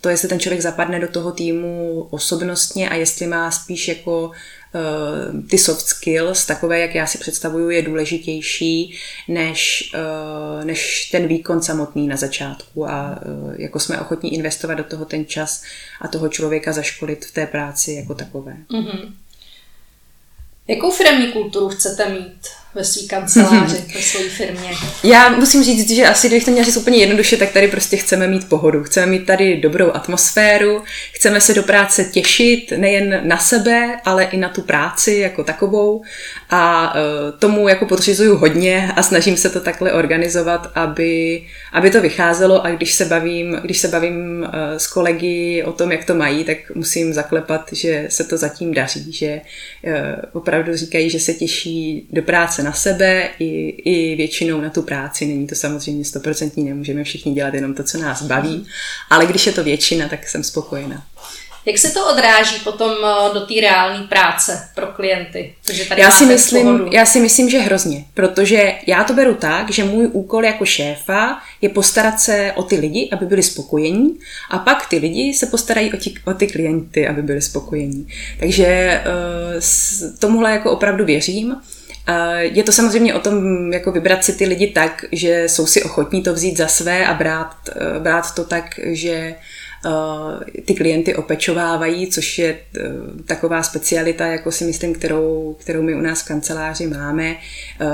to, 0.00 0.08
jestli 0.08 0.28
ten 0.28 0.40
člověk 0.40 0.62
zapadne 0.62 1.00
do 1.00 1.08
toho 1.08 1.32
týmu 1.32 2.06
osobnostně 2.10 2.88
a 2.88 2.94
jestli 2.94 3.26
má 3.26 3.50
spíš 3.50 3.88
jako 3.88 4.30
Eh, 4.32 4.61
ty 5.50 5.58
soft 5.58 5.86
skills, 5.86 6.46
takové, 6.46 6.80
jak 6.80 6.94
já 6.94 7.06
si 7.06 7.18
představuju, 7.18 7.70
je 7.70 7.82
důležitější 7.82 8.98
než, 9.28 9.92
eh, 9.94 10.64
než 10.64 11.10
ten 11.10 11.26
výkon 11.26 11.62
samotný 11.62 12.08
na 12.08 12.16
začátku 12.16 12.88
a 12.88 13.18
eh, 13.22 13.62
jako 13.62 13.80
jsme 13.80 14.00
ochotní 14.00 14.34
investovat 14.34 14.74
do 14.74 14.84
toho 14.84 15.04
ten 15.04 15.26
čas 15.26 15.62
a 16.00 16.08
toho 16.08 16.28
člověka 16.28 16.72
zaškolit 16.72 17.24
v 17.24 17.32
té 17.32 17.46
práci 17.46 17.92
jako 17.92 18.14
takové. 18.14 18.56
Mm-hmm. 18.70 19.12
Jakou 20.68 20.90
firmní 20.90 21.32
kulturu 21.32 21.68
chcete 21.68 22.08
mít? 22.08 22.61
Ve 22.74 22.84
své 22.84 23.02
kanceláři, 23.08 23.76
ve 23.94 24.00
své 24.00 24.28
firmě? 24.28 24.70
Já 25.04 25.28
musím 25.28 25.64
říct, 25.64 25.90
že 25.90 26.06
asi, 26.06 26.28
kdybych 26.28 26.44
to 26.44 26.50
měla 26.50 26.64
říct 26.64 26.76
úplně 26.76 26.98
jednoduše, 26.98 27.36
tak 27.36 27.52
tady 27.52 27.68
prostě 27.68 27.96
chceme 27.96 28.28
mít 28.28 28.48
pohodu. 28.48 28.84
Chceme 28.84 29.06
mít 29.06 29.26
tady 29.26 29.56
dobrou 29.56 29.90
atmosféru, 29.92 30.82
chceme 31.12 31.40
se 31.40 31.54
do 31.54 31.62
práce 31.62 32.04
těšit 32.04 32.72
nejen 32.76 33.20
na 33.24 33.38
sebe, 33.38 34.00
ale 34.04 34.24
i 34.24 34.36
na 34.36 34.48
tu 34.48 34.62
práci 34.62 35.12
jako 35.12 35.44
takovou. 35.44 36.02
A 36.50 36.94
uh, 36.94 37.38
tomu 37.38 37.68
jako 37.68 37.86
podřizuju 37.86 38.36
hodně 38.36 38.92
a 38.96 39.02
snažím 39.02 39.36
se 39.36 39.50
to 39.50 39.60
takhle 39.60 39.92
organizovat, 39.92 40.70
aby, 40.74 41.44
aby 41.72 41.90
to 41.90 42.00
vycházelo 42.00 42.66
a 42.66 42.70
když 42.70 42.92
se 42.92 43.04
bavím, 43.04 43.60
když 43.62 43.78
se 43.78 43.88
bavím 43.88 44.40
uh, 44.40 44.48
s 44.76 44.86
kolegy 44.86 45.62
o 45.66 45.72
tom, 45.72 45.92
jak 45.92 46.04
to 46.04 46.14
mají, 46.14 46.44
tak 46.44 46.56
musím 46.74 47.12
zaklepat, 47.12 47.68
že 47.72 48.06
se 48.08 48.24
to 48.24 48.36
zatím 48.36 48.74
daří, 48.74 49.12
že 49.12 49.40
uh, 49.82 49.92
opravdu 50.32 50.76
říkají, 50.76 51.10
že 51.10 51.20
se 51.20 51.34
těší 51.34 52.08
do 52.10 52.22
práce 52.22 52.61
na 52.62 52.72
sebe 52.72 53.28
i, 53.38 53.68
i 53.68 54.16
většinou 54.16 54.60
na 54.60 54.70
tu 54.70 54.82
práci. 54.82 55.26
Není 55.26 55.46
to 55.46 55.54
samozřejmě 55.54 56.04
stoprocentní, 56.04 56.64
nemůžeme 56.64 57.04
všichni 57.04 57.34
dělat 57.34 57.54
jenom 57.54 57.74
to, 57.74 57.84
co 57.84 57.98
nás 57.98 58.22
baví, 58.22 58.66
ale 59.10 59.26
když 59.26 59.46
je 59.46 59.52
to 59.52 59.64
většina, 59.64 60.08
tak 60.08 60.28
jsem 60.28 60.44
spokojená. 60.44 61.04
Jak 61.66 61.78
se 61.78 61.90
to 61.90 62.12
odráží 62.12 62.58
potom 62.64 62.90
eh, 62.90 63.34
do 63.34 63.40
té 63.40 63.54
reální 63.60 64.06
práce 64.06 64.68
pro 64.74 64.86
klienty? 64.86 65.54
tady 65.88 66.00
já, 66.00 66.10
si 66.10 66.26
myslím, 66.26 66.88
já 66.92 67.06
si 67.06 67.20
myslím, 67.20 67.50
že 67.50 67.58
hrozně, 67.58 68.04
protože 68.14 68.72
já 68.86 69.04
to 69.04 69.12
beru 69.12 69.34
tak, 69.34 69.70
že 69.70 69.84
můj 69.84 70.08
úkol 70.12 70.44
jako 70.44 70.64
šéfa 70.64 71.38
je 71.60 71.68
postarat 71.68 72.20
se 72.20 72.52
o 72.54 72.62
ty 72.62 72.76
lidi, 72.76 73.08
aby 73.12 73.26
byli 73.26 73.42
spokojení 73.42 74.18
a 74.50 74.58
pak 74.58 74.88
ty 74.88 74.98
lidi 74.98 75.34
se 75.34 75.46
postarají 75.46 75.92
o, 75.92 75.96
ti, 75.96 76.14
o 76.24 76.34
ty 76.34 76.46
klienty, 76.46 77.08
aby 77.08 77.22
byli 77.22 77.42
spokojení. 77.42 78.06
Takže 78.40 79.00
uh, 79.06 79.62
tomuhle 80.18 80.50
jako 80.52 80.72
opravdu 80.72 81.04
věřím. 81.04 81.56
Je 82.38 82.62
to 82.62 82.72
samozřejmě 82.72 83.14
o 83.14 83.20
tom, 83.20 83.72
jako 83.72 83.92
vybrat 83.92 84.24
si 84.24 84.32
ty 84.32 84.44
lidi 84.44 84.66
tak, 84.66 85.04
že 85.12 85.44
jsou 85.48 85.66
si 85.66 85.82
ochotní 85.82 86.22
to 86.22 86.34
vzít 86.34 86.56
za 86.56 86.68
své 86.68 87.06
a 87.06 87.14
brát, 87.14 87.56
eh, 87.68 88.00
brát 88.00 88.34
to 88.34 88.44
tak, 88.44 88.80
že 88.84 89.34
Eh, 89.34 89.51
ty 90.64 90.74
klienty 90.74 91.14
opečovávají, 91.14 92.06
což 92.06 92.38
je 92.38 92.58
eh, 92.76 92.80
taková 93.26 93.62
specialita, 93.62 94.26
jako 94.26 94.52
si 94.52 94.64
myslím, 94.64 94.94
kterou, 94.94 95.56
kterou 95.60 95.82
my 95.82 95.94
u 95.94 96.00
nás 96.00 96.22
v 96.22 96.26
kanceláři 96.26 96.86
máme, 96.86 97.30
eh, 97.30 97.86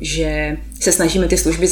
že 0.00 0.56
se 0.80 0.92
snažíme 0.92 1.28
ty 1.28 1.36
služby 1.36 1.66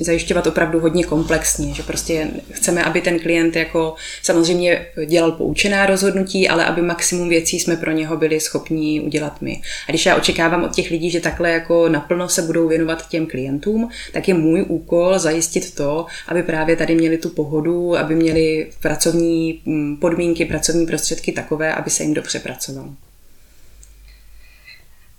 zajišťovat 0.00 0.46
opravdu 0.46 0.80
hodně 0.80 1.04
komplexně, 1.04 1.74
že 1.74 1.82
prostě 1.82 2.28
chceme, 2.50 2.84
aby 2.84 3.00
ten 3.00 3.18
klient 3.18 3.56
jako 3.56 3.94
samozřejmě 4.22 4.86
dělal 5.06 5.32
poučená 5.32 5.86
rozhodnutí, 5.86 6.48
ale 6.48 6.64
aby 6.64 6.82
maximum 6.82 7.28
věcí 7.28 7.60
jsme 7.60 7.76
pro 7.76 7.90
něho 7.90 8.16
byli 8.16 8.40
schopni 8.40 9.00
udělat 9.00 9.42
my. 9.42 9.60
A 9.88 9.92
když 9.92 10.06
já 10.06 10.16
očekávám 10.16 10.64
od 10.64 10.74
těch 10.74 10.90
lidí, 10.90 11.10
že 11.10 11.20
takhle 11.20 11.50
jako 11.50 11.88
naplno 11.88 12.28
se 12.28 12.42
budou 12.42 12.68
věnovat 12.68 13.08
těm 13.08 13.26
klientům, 13.26 13.88
tak 14.12 14.28
je 14.28 14.34
můj 14.34 14.64
úkol 14.68 15.18
zajistit 15.18 15.74
to, 15.74 16.06
aby 16.28 16.42
právě 16.42 16.76
tady 16.76 16.94
měli 16.94 17.18
tu 17.18 17.28
pohodu, 17.28 17.96
aby 17.96 18.14
měli 18.14 18.70
pracovní 18.82 19.62
mm, 19.64 19.96
podmínky, 19.96 20.44
pracovní 20.44 20.86
prostředky 20.86 21.32
takové, 21.32 21.74
aby 21.74 21.90
se 21.90 22.02
jim 22.02 22.14
dobře 22.14 22.40
pracovalo. 22.40 22.88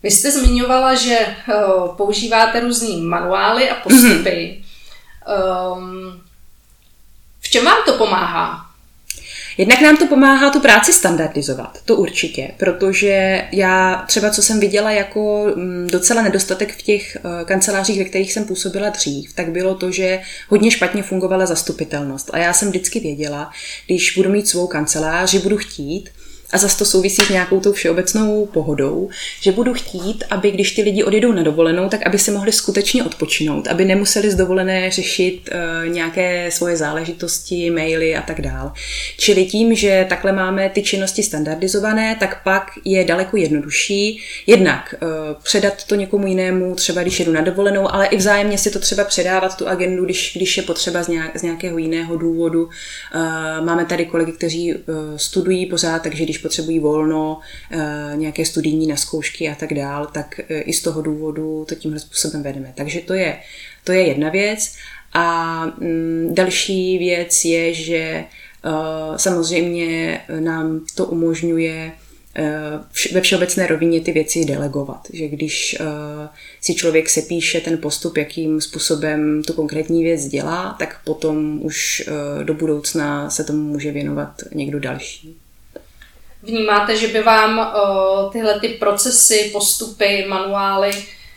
Vy 0.04 0.12
jste 0.12 0.32
zmiňovala, 0.32 0.96
že 0.96 1.18
uh, 1.48 1.96
používáte 1.96 2.60
různý 2.60 3.02
manuály 3.02 3.70
a 3.70 3.76
postupy. 3.76 4.64
Mm-hmm. 5.28 5.78
Um, 5.78 6.22
v 7.40 7.50
čem 7.50 7.66
vám 7.66 7.78
to 7.86 7.98
pomáhá? 7.98 8.63
Jednak 9.58 9.82
nám 9.82 9.98
to 9.98 10.08
pomáhá 10.08 10.50
tu 10.50 10.60
práci 10.60 10.94
standardizovat, 10.94 11.80
to 11.86 11.96
určitě, 11.96 12.52
protože 12.58 13.44
já 13.52 14.04
třeba, 14.08 14.30
co 14.30 14.42
jsem 14.42 14.60
viděla 14.60 14.92
jako 14.92 15.46
mm, 15.56 15.88
docela 15.92 16.22
nedostatek 16.22 16.74
v 16.74 16.82
těch 16.82 17.16
eh, 17.16 17.46
kancelářích, 17.46 18.00
ve 18.00 18.06
kterých 18.06 18.34
jsem 18.34 18.46
působila 18.46 18.90
dřív, 18.90 19.34
tak 19.34 19.52
bylo 19.52 19.76
to, 19.76 19.92
že 19.92 20.22
hodně 20.50 20.72
špatně 20.72 21.04
fungovala 21.04 21.46
zastupitelnost. 21.46 22.30
A 22.34 22.38
já 22.38 22.54
jsem 22.54 22.70
vždycky 22.70 23.00
věděla, 23.00 23.52
když 23.86 24.16
budu 24.16 24.30
mít 24.30 24.48
svou 24.48 24.68
kancelář, 24.68 25.32
že 25.32 25.40
budu 25.40 25.58
chtít, 25.58 26.10
a 26.54 26.58
zase 26.58 26.78
to 26.78 26.86
souvisí 26.86 27.26
s 27.26 27.30
nějakou 27.30 27.60
tou 27.60 27.72
všeobecnou 27.72 28.46
pohodou, 28.46 29.10
že 29.42 29.52
budu 29.52 29.74
chtít, 29.74 30.24
aby 30.30 30.52
když 30.52 30.72
ty 30.72 30.82
lidi 30.82 31.04
odjedou 31.04 31.32
na 31.32 31.44
dovolenou, 31.44 31.90
tak 31.90 32.06
aby 32.06 32.20
si 32.20 32.32
mohli 32.32 32.52
skutečně 32.52 33.04
odpočinout, 33.04 33.68
aby 33.68 33.86
nemuseli 33.86 34.32
z 34.32 34.36
dovolené 34.36 34.92
řešit 34.92 35.50
uh, 35.52 35.94
nějaké 35.94 36.52
svoje 36.52 36.78
záležitosti, 36.78 37.70
maily 37.70 38.16
a 38.16 38.22
tak 38.22 38.42
dál. 38.42 38.72
Čili 39.18 39.46
tím, 39.46 39.76
že 39.76 40.06
takhle 40.10 40.32
máme 40.32 40.70
ty 40.70 40.82
činnosti 40.82 41.24
standardizované, 41.24 42.16
tak 42.20 42.44
pak 42.44 42.72
je 42.86 43.06
daleko 43.06 43.38
jednodušší 43.38 44.20
jednak 44.48 44.96
uh, 45.02 45.10
předat 45.44 45.84
to 45.84 45.96
někomu 45.96 46.28
jinému, 46.28 46.76
třeba 46.76 47.02
když 47.02 47.20
jedu 47.20 47.32
na 47.32 47.42
dovolenou, 47.42 47.94
ale 47.94 48.08
i 48.08 48.18
vzájemně 48.18 48.58
si 48.58 48.72
to 48.72 48.80
třeba 48.80 49.04
předávat 49.04 49.58
tu 49.58 49.68
agendu, 49.68 50.06
když, 50.06 50.34
když 50.36 50.58
je 50.58 50.64
potřeba 50.64 51.04
z, 51.04 51.08
nějak, 51.08 51.38
z 51.38 51.42
nějakého 51.42 51.78
jiného 51.78 52.18
důvodu. 52.18 52.64
Uh, 52.64 53.66
máme 53.66 53.86
tady 53.86 54.06
kolegy, 54.06 54.32
kteří 54.32 54.74
studují 55.16 55.66
pořád, 55.66 56.02
takže 56.02 56.24
když 56.24 56.43
potřebují 56.44 56.80
volno, 56.80 57.40
eh, 57.72 58.12
nějaké 58.16 58.46
studijní 58.46 58.88
na 58.88 58.96
zkoušky 58.96 59.50
a 59.50 59.56
tak 59.56 59.74
dál, 59.74 60.10
tak 60.14 60.40
eh, 60.40 60.62
i 60.62 60.74
z 60.74 60.82
toho 60.82 61.02
důvodu 61.02 61.66
to 61.70 61.76
tímhle 61.76 62.00
způsobem 62.00 62.44
vedeme. 62.44 62.74
Takže 62.76 63.00
to 63.00 63.14
je, 63.14 63.40
to 63.84 63.92
je 63.92 64.08
jedna 64.08 64.30
věc. 64.30 64.76
A 65.14 65.66
mm, 65.66 66.30
další 66.32 66.98
věc 66.98 67.46
je, 67.46 67.74
že 67.74 67.96
eh, 67.96 68.70
samozřejmě 69.16 70.22
nám 70.40 70.86
to 70.96 71.06
umožňuje 71.06 71.92
ve 73.14 73.22
všeobecné 73.22 73.68
rovině 73.68 74.02
ty 74.02 74.12
věci 74.12 74.46
delegovat. 74.46 75.08
Že 75.14 75.28
když 75.28 75.78
si 76.62 76.76
člověk 76.76 77.10
se 77.10 77.22
píše 77.22 77.62
ten 77.62 77.78
postup, 77.78 78.18
jakým 78.18 78.62
způsobem 78.62 79.44
tu 79.44 79.54
konkrétní 79.54 80.04
věc 80.04 80.28
dělá, 80.28 80.76
tak 80.80 81.04
potom 81.04 81.60
už 81.64 82.10
do 82.44 82.54
budoucna 82.54 83.30
se 83.30 83.44
tomu 83.44 83.64
může 83.64 83.92
věnovat 83.92 84.42
někdo 84.54 84.80
další. 84.80 85.43
Vnímáte, 86.44 86.96
že 86.96 87.08
by 87.08 87.24
vám 87.24 87.58
uh, 87.58 88.32
tyhle 88.32 88.60
ty 88.60 88.70
procesy, 88.70 89.50
postupy, 89.54 90.26
manuály, 90.30 90.92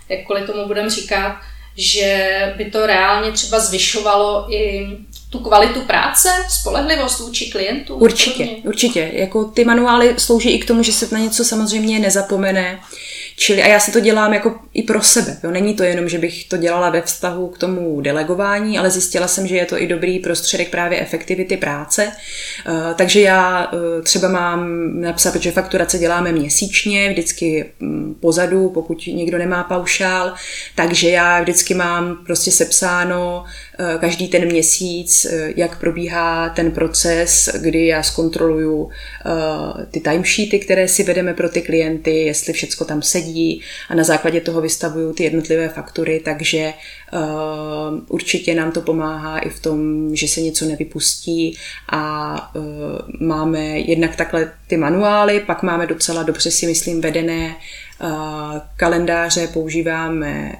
jakkoliv 0.08 0.46
tomu 0.46 0.66
budeme 0.66 0.90
říkat, 0.90 1.36
že 1.76 2.54
by 2.56 2.64
to 2.64 2.86
reálně 2.86 3.32
třeba 3.32 3.58
zvyšovalo 3.60 4.46
i 4.54 4.88
tu 5.30 5.38
kvalitu 5.38 5.80
práce, 5.80 6.28
spolehlivost 6.48 7.20
vůči 7.20 7.50
klientům? 7.50 8.02
Určitě, 8.02 8.48
určitě. 8.64 9.10
Jako 9.12 9.44
ty 9.44 9.64
manuály 9.64 10.14
slouží 10.18 10.50
i 10.50 10.58
k 10.58 10.66
tomu, 10.66 10.82
že 10.82 10.92
se 10.92 11.08
na 11.12 11.18
něco 11.18 11.44
samozřejmě 11.44 11.98
nezapomene. 11.98 12.80
Čili 13.38 13.62
a 13.62 13.66
já 13.66 13.80
si 13.80 13.92
to 13.92 14.00
dělám 14.00 14.34
jako 14.34 14.54
i 14.74 14.82
pro 14.82 15.02
sebe. 15.02 15.38
Jo. 15.44 15.50
Není 15.50 15.74
to 15.74 15.82
jenom, 15.82 16.08
že 16.08 16.18
bych 16.18 16.44
to 16.44 16.56
dělala 16.56 16.90
ve 16.90 17.02
vztahu 17.02 17.48
k 17.48 17.58
tomu 17.58 18.00
delegování, 18.00 18.78
ale 18.78 18.90
zjistila 18.90 19.28
jsem, 19.28 19.46
že 19.46 19.56
je 19.56 19.66
to 19.66 19.82
i 19.82 19.86
dobrý 19.86 20.18
prostředek 20.18 20.70
právě 20.70 21.00
efektivity 21.00 21.56
práce. 21.56 22.12
Uh, 22.68 22.74
takže 22.94 23.20
já 23.20 23.72
uh, 23.72 23.78
třeba 24.02 24.28
mám 24.28 24.66
napsat, 25.00 25.36
že 25.36 25.50
fakturace 25.50 25.98
děláme 25.98 26.32
měsíčně, 26.32 27.10
vždycky 27.10 27.72
um, 27.80 28.16
pozadu, 28.20 28.68
pokud 28.68 29.06
někdo 29.06 29.38
nemá 29.38 29.64
paušál, 29.64 30.32
takže 30.74 31.10
já 31.10 31.42
vždycky 31.42 31.74
mám 31.74 32.16
prostě 32.26 32.50
sepsáno 32.50 33.44
uh, 33.80 34.00
každý 34.00 34.28
ten 34.28 34.44
měsíc, 34.44 35.15
uh, 35.24 35.32
jak 35.56 35.80
probíhá 35.80 36.48
ten 36.48 36.70
proces, 36.70 37.48
kdy 37.60 37.86
já 37.86 38.02
zkontroluju 38.02 38.82
uh, 38.82 38.90
ty 39.90 40.00
timesheety, 40.00 40.58
které 40.58 40.88
si 40.88 41.02
vedeme 41.02 41.34
pro 41.34 41.48
ty 41.48 41.62
klienty, 41.62 42.10
jestli 42.10 42.52
všechno 42.52 42.86
tam 42.86 43.02
sedí, 43.02 43.62
a 43.88 43.94
na 43.94 44.04
základě 44.04 44.40
toho 44.40 44.60
vystavují 44.60 45.14
ty 45.14 45.24
jednotlivé 45.24 45.68
faktury, 45.68 46.20
takže 46.24 46.72
uh, 47.12 47.20
určitě 48.08 48.54
nám 48.54 48.72
to 48.72 48.80
pomáhá 48.80 49.38
i 49.38 49.50
v 49.50 49.60
tom, 49.60 50.10
že 50.16 50.28
se 50.28 50.40
něco 50.40 50.64
nevypustí. 50.64 51.56
A 51.92 52.52
máme 53.20 53.78
jednak 53.78 54.16
takhle 54.16 54.52
ty 54.66 54.76
manuály, 54.76 55.40
pak 55.40 55.62
máme 55.62 55.86
docela 55.86 56.22
dobře 56.22 56.50
si 56.50 56.66
myslím 56.66 57.00
vedené 57.00 57.56
kalendáře, 58.76 59.46
používáme 59.46 60.52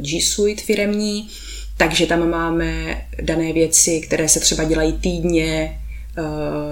G 0.00 0.20
Suite 0.20 0.62
firemní, 0.62 1.28
takže 1.76 2.06
tam 2.06 2.30
máme 2.30 3.02
dané 3.22 3.52
věci, 3.52 4.00
které 4.00 4.28
se 4.28 4.40
třeba 4.40 4.64
dělají 4.64 4.92
týdně, 4.92 5.80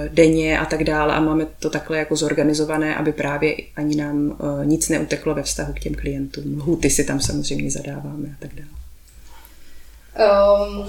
denně 0.08 0.58
a 0.58 0.64
tak 0.66 0.84
dále 0.84 1.14
a 1.14 1.20
máme 1.20 1.46
to 1.58 1.70
takhle 1.70 1.98
jako 1.98 2.16
zorganizované, 2.16 2.96
aby 2.96 3.12
právě 3.12 3.56
ani 3.76 3.96
nám 3.96 4.38
nic 4.64 4.88
neuteklo 4.88 5.34
ve 5.34 5.42
vztahu 5.42 5.72
k 5.72 5.80
těm 5.80 5.94
klientům. 5.94 6.58
Lhuty 6.58 6.90
si 6.90 7.04
tam 7.04 7.20
samozřejmě 7.20 7.70
zadáváme 7.70 8.28
a 8.28 8.36
tak 8.38 8.50
dále. 8.54 8.68
Um, 10.68 10.88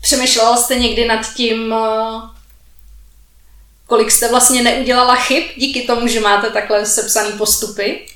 přemýšlela 0.00 0.56
jste 0.56 0.78
někdy 0.78 1.08
nad 1.08 1.34
tím, 1.34 1.74
kolik 3.86 4.10
jste 4.10 4.28
vlastně 4.28 4.62
neudělala 4.62 5.16
chyb 5.16 5.44
díky 5.56 5.82
tomu, 5.82 6.08
že 6.08 6.20
máte 6.20 6.50
takhle 6.50 6.86
sepsaný 6.86 7.32
postupy? 7.32 8.06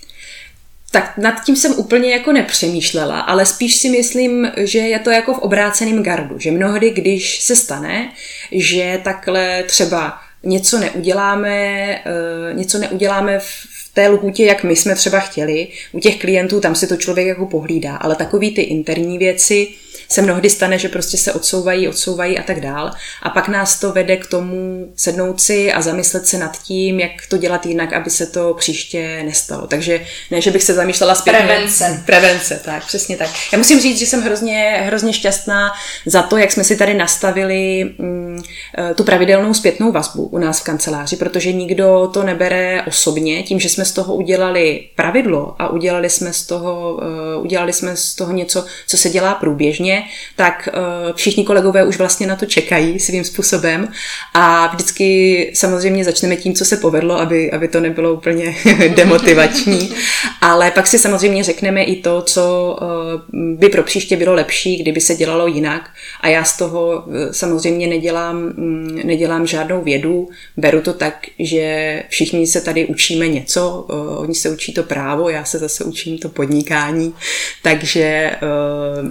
Tak 0.92 1.18
nad 1.18 1.44
tím 1.44 1.56
jsem 1.56 1.72
úplně 1.76 2.12
jako 2.12 2.32
nepřemýšlela, 2.32 3.20
ale 3.20 3.46
spíš 3.46 3.76
si 3.76 3.88
myslím, 3.88 4.52
že 4.56 4.78
je 4.78 4.98
to 4.98 5.10
jako 5.10 5.34
v 5.34 5.38
obráceném 5.38 6.02
gardu, 6.02 6.38
že 6.38 6.50
mnohdy, 6.50 6.90
když 6.90 7.40
se 7.40 7.56
stane, 7.56 8.12
že 8.52 9.00
takhle 9.04 9.62
třeba 9.62 10.18
něco 10.42 10.78
neuděláme, 10.78 11.58
eh, 11.94 12.54
něco 12.54 12.78
neuděláme 12.78 13.38
v 13.38 13.90
té 13.94 14.08
lhůtě, 14.08 14.44
jak 14.44 14.64
my 14.64 14.76
jsme 14.76 14.94
třeba 14.94 15.20
chtěli, 15.20 15.68
u 15.92 16.00
těch 16.00 16.18
klientů 16.18 16.60
tam 16.60 16.74
si 16.74 16.86
to 16.86 16.96
člověk 16.96 17.26
jako 17.26 17.46
pohlídá, 17.46 17.96
ale 17.96 18.16
takový 18.16 18.54
ty 18.54 18.62
interní 18.62 19.18
věci, 19.18 19.68
se 20.12 20.22
mnohdy 20.22 20.50
stane, 20.50 20.78
že 20.78 20.88
prostě 20.88 21.16
se 21.16 21.32
odsouvají, 21.32 21.88
odsouvají 21.88 22.38
a 22.38 22.42
tak 22.42 22.60
dál. 22.60 22.90
A 23.22 23.30
pak 23.30 23.48
nás 23.48 23.80
to 23.80 23.92
vede 23.92 24.16
k 24.16 24.26
tomu 24.26 24.92
sednout 24.96 25.40
si 25.40 25.72
a 25.72 25.82
zamyslet 25.82 26.26
se 26.26 26.38
nad 26.38 26.62
tím, 26.62 27.00
jak 27.00 27.10
to 27.28 27.36
dělat 27.36 27.66
jinak, 27.66 27.92
aby 27.92 28.10
se 28.10 28.26
to 28.26 28.54
příště 28.54 29.22
nestalo. 29.24 29.66
Takže 29.66 30.00
ne, 30.30 30.40
že 30.40 30.50
bych 30.50 30.62
se 30.62 30.74
zamýšlela 30.74 31.14
zpětně. 31.14 31.40
Prevence. 31.40 32.02
Prevence, 32.06 32.60
tak, 32.64 32.86
přesně 32.86 33.16
tak. 33.16 33.30
Já 33.52 33.58
musím 33.58 33.80
říct, 33.80 33.98
že 33.98 34.06
jsem 34.06 34.22
hrozně, 34.22 34.82
hrozně 34.84 35.12
šťastná 35.12 35.72
za 36.06 36.22
to, 36.22 36.36
jak 36.36 36.52
jsme 36.52 36.64
si 36.64 36.76
tady 36.76 36.94
nastavili 36.94 37.84
mm, 37.98 38.42
eh, 38.78 38.94
tu 38.94 39.04
pravidelnou 39.04 39.54
zpětnou 39.54 39.92
vazbu 39.92 40.26
u 40.26 40.38
nás 40.38 40.60
v 40.60 40.64
kanceláři, 40.64 41.16
protože 41.16 41.52
nikdo 41.52 42.10
to 42.12 42.22
nebere 42.22 42.82
osobně, 42.82 43.42
tím, 43.42 43.60
že 43.60 43.68
jsme 43.68 43.84
z 43.84 43.92
toho 43.92 44.14
udělali 44.14 44.88
pravidlo 44.96 45.54
a 45.58 45.68
udělali 45.68 46.10
jsme 46.10 46.32
z 46.32 46.46
toho, 46.46 46.94
uh, 47.36 47.44
udělali 47.44 47.72
jsme 47.72 47.96
z 47.96 48.14
toho 48.14 48.32
něco, 48.32 48.64
co 48.86 48.96
se 48.96 49.10
dělá 49.10 49.34
průběžně, 49.34 49.99
tak 50.36 50.68
uh, 50.72 51.16
všichni 51.16 51.44
kolegové 51.44 51.84
už 51.84 51.98
vlastně 51.98 52.26
na 52.26 52.36
to 52.36 52.46
čekají 52.46 53.00
svým 53.00 53.24
způsobem. 53.24 53.88
A 54.34 54.66
vždycky 54.66 55.50
samozřejmě 55.54 56.04
začneme 56.04 56.36
tím, 56.36 56.54
co 56.54 56.64
se 56.64 56.76
povedlo, 56.76 57.20
aby, 57.20 57.50
aby 57.50 57.68
to 57.68 57.80
nebylo 57.80 58.12
úplně 58.12 58.54
demotivační, 58.96 59.92
ale 60.40 60.70
pak 60.70 60.86
si 60.86 60.98
samozřejmě 60.98 61.44
řekneme 61.44 61.84
i 61.84 61.96
to, 61.96 62.22
co 62.22 62.76
uh, 62.82 63.56
by 63.58 63.68
pro 63.68 63.82
příště 63.82 64.16
bylo 64.16 64.34
lepší, 64.34 64.76
kdyby 64.76 65.00
se 65.00 65.14
dělalo 65.14 65.46
jinak. 65.46 65.90
A 66.20 66.28
já 66.28 66.44
z 66.44 66.56
toho 66.56 67.04
uh, 67.06 67.14
samozřejmě 67.30 67.86
nedělám, 67.86 68.36
um, 68.36 69.00
nedělám 69.04 69.46
žádnou 69.46 69.82
vědu, 69.82 70.28
beru 70.56 70.80
to 70.80 70.92
tak, 70.92 71.26
že 71.38 72.02
všichni 72.08 72.46
se 72.46 72.60
tady 72.60 72.86
učíme 72.86 73.28
něco, 73.28 73.86
oni 74.18 74.34
se 74.34 74.50
učí 74.50 74.72
to 74.72 74.82
právo, 74.82 75.28
já 75.28 75.44
se 75.44 75.58
zase 75.58 75.84
učím 75.84 76.18
to 76.18 76.28
podnikání, 76.28 77.14
takže 77.62 78.30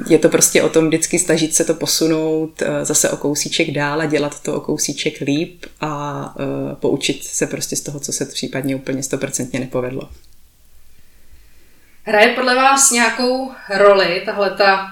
je 0.10 0.20
to 0.20 0.30
prostě 0.30 0.64
o 0.64 0.70
tom, 0.70 0.79
tom 0.80 0.88
vždycky 0.88 1.20
snažit 1.20 1.56
se 1.56 1.66
to 1.66 1.74
posunout 1.74 2.62
eh, 2.62 2.86
zase 2.86 3.10
o 3.10 3.18
kousíček 3.18 3.72
dál 3.72 4.02
a 4.02 4.06
dělat 4.06 4.44
to 4.44 4.56
o 4.56 4.62
kousíček 4.62 5.22
líp 5.22 5.66
a 5.82 6.36
uh, 6.36 6.74
poučit 6.74 7.24
se 7.24 7.48
prostě 7.48 7.76
z 7.76 7.82
toho, 7.82 8.00
co 8.00 8.14
se 8.14 8.26
případně 8.26 8.76
úplně 8.76 9.04
stoprocentně 9.04 9.60
nepovedlo. 9.60 10.10
Hraje 12.04 12.34
podle 12.34 12.56
vás 12.56 12.92
nějakou 12.92 13.52
roli 13.76 14.22
tahle 14.26 14.52
ta 14.52 14.88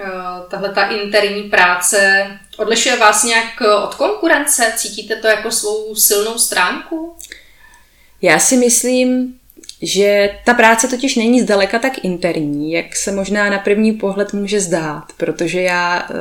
eh, 0.00 0.04
tahle 0.50 0.74
ta 0.74 0.90
interní 0.90 1.42
práce 1.42 2.26
odlišuje 2.56 2.96
vás 2.96 3.24
nějak 3.24 3.60
od 3.84 3.94
konkurence? 3.94 4.72
Cítíte 4.76 5.16
to 5.16 5.26
jako 5.26 5.50
svou 5.50 5.94
silnou 5.94 6.38
stránku? 6.38 7.16
Já 8.22 8.38
si 8.38 8.56
myslím, 8.56 9.39
že 9.82 10.30
ta 10.44 10.54
práce 10.54 10.88
totiž 10.88 11.16
není 11.16 11.40
zdaleka 11.40 11.78
tak 11.78 12.04
interní, 12.04 12.72
jak 12.72 12.96
se 12.96 13.12
možná 13.12 13.50
na 13.50 13.58
první 13.58 13.92
pohled 13.92 14.32
může 14.32 14.60
zdát, 14.60 15.04
protože 15.16 15.62
já 15.62 16.08
uh, 16.10 16.16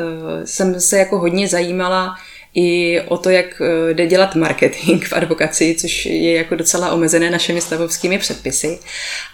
jsem 0.46 0.82
se 0.82 0.98
jako 0.98 1.20
hodně 1.20 1.48
zajímala 1.48 2.16
i 2.54 3.02
o 3.02 3.18
to, 3.18 3.30
jak 3.30 3.62
uh, 3.62 3.94
jde 3.94 4.08
dělat 4.08 4.36
marketing 4.36 5.06
v 5.06 5.14
advokaci, 5.14 5.76
což 5.80 6.06
je 6.06 6.34
jako 6.34 6.56
docela 6.56 6.92
omezené 6.92 7.30
našimi 7.30 7.62
stavovskými 7.62 8.18
předpisy. 8.18 8.80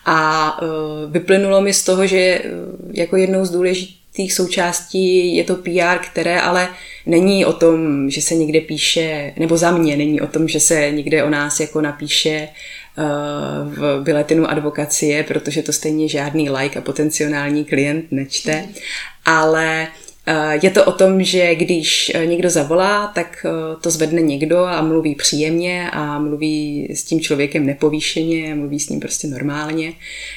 A 0.05 0.61
uh, 0.61 0.67
vyplynulo 1.11 1.61
mi 1.61 1.73
z 1.73 1.83
toho, 1.83 2.07
že 2.07 2.41
jako 2.93 3.17
jednou 3.17 3.45
z 3.45 3.51
důležitých 3.51 4.05
součástí 4.34 5.36
je 5.36 5.43
to 5.43 5.56
PR, 5.56 5.97
které 6.12 6.41
ale 6.41 6.69
není 7.06 7.45
o 7.45 7.54
tom, 7.54 8.10
že 8.10 8.21
se 8.21 8.36
někde 8.36 8.62
píše, 8.62 9.34
nebo 9.38 9.58
za 9.58 9.71
mě 9.71 9.97
není 9.97 10.21
o 10.21 10.28
tom, 10.28 10.47
že 10.47 10.60
se 10.60 10.91
někde 10.91 11.23
o 11.23 11.30
nás 11.30 11.60
jako 11.60 11.82
napíše 11.82 12.47
v 13.63 14.01
biletinu 14.04 14.49
advokacie, 14.49 15.23
protože 15.23 15.63
to 15.63 15.73
stejně 15.73 16.08
žádný 16.08 16.49
like 16.49 16.80
a 16.80 16.82
potenciální 16.82 17.65
klient 17.65 18.06
nečte, 18.12 18.67
ale 19.25 19.88
eh, 19.88 20.05
je 20.61 20.69
to 20.69 20.85
o 20.85 20.91
tom, 20.91 21.23
že 21.23 21.55
když 21.55 22.11
eh, 22.15 22.25
někdo 22.25 22.49
zavolá, 22.49 23.07
tak 23.15 23.45
eh, 23.45 23.75
to 23.81 23.91
zvedne 23.91 24.21
někdo 24.21 24.57
a 24.57 24.81
mluví 24.81 25.15
příjemně 25.15 25.89
a 25.91 26.19
mluví 26.19 26.88
s 26.93 27.03
tím 27.03 27.21
člověkem 27.21 27.65
nepovýšeně 27.65 28.55
mluví 28.55 28.79
s 28.79 28.89
ním 28.89 28.99
prostě 28.99 29.27
normálně. 29.27 29.93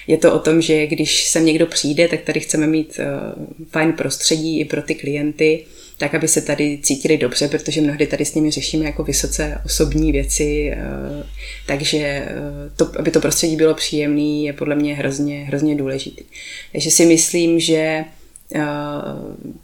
Je 0.07 0.17
to 0.17 0.35
o 0.35 0.39
tom, 0.39 0.61
že 0.63 0.87
když 0.87 1.25
sem 1.25 1.45
někdo 1.45 1.67
přijde, 1.67 2.09
tak 2.09 2.21
tady 2.21 2.41
chceme 2.41 2.67
mít 2.67 3.01
fajn 3.71 3.93
prostředí 3.93 4.61
i 4.61 4.65
pro 4.65 4.83
ty 4.83 4.95
klienty 4.95 5.65
tak 5.99 6.15
aby 6.15 6.29
se 6.29 6.41
tady 6.41 6.79
cítili 6.83 7.19
dobře, 7.19 7.49
protože 7.49 7.81
mnohdy 7.81 8.07
tady 8.07 8.25
s 8.25 8.35
nimi 8.35 8.51
řešíme 8.51 8.85
jako 8.85 9.05
vysoce 9.05 9.61
osobní 9.65 10.13
věci, 10.13 10.71
eh, 10.73 10.79
takže 11.67 11.99
eh, 11.99 12.31
to, 12.77 12.91
aby 12.99 13.11
to 13.11 13.21
prostředí 13.21 13.57
bylo 13.57 13.75
příjemné, 13.75 14.43
je 14.43 14.53
podle 14.53 14.75
mě 14.75 14.95
hrozně, 14.95 15.45
hrozně 15.45 15.75
důležité. 15.75 16.23
Takže 16.73 16.91
si 16.91 17.07
myslím, 17.07 17.61
že 17.61 18.05
Eh, 18.05 18.18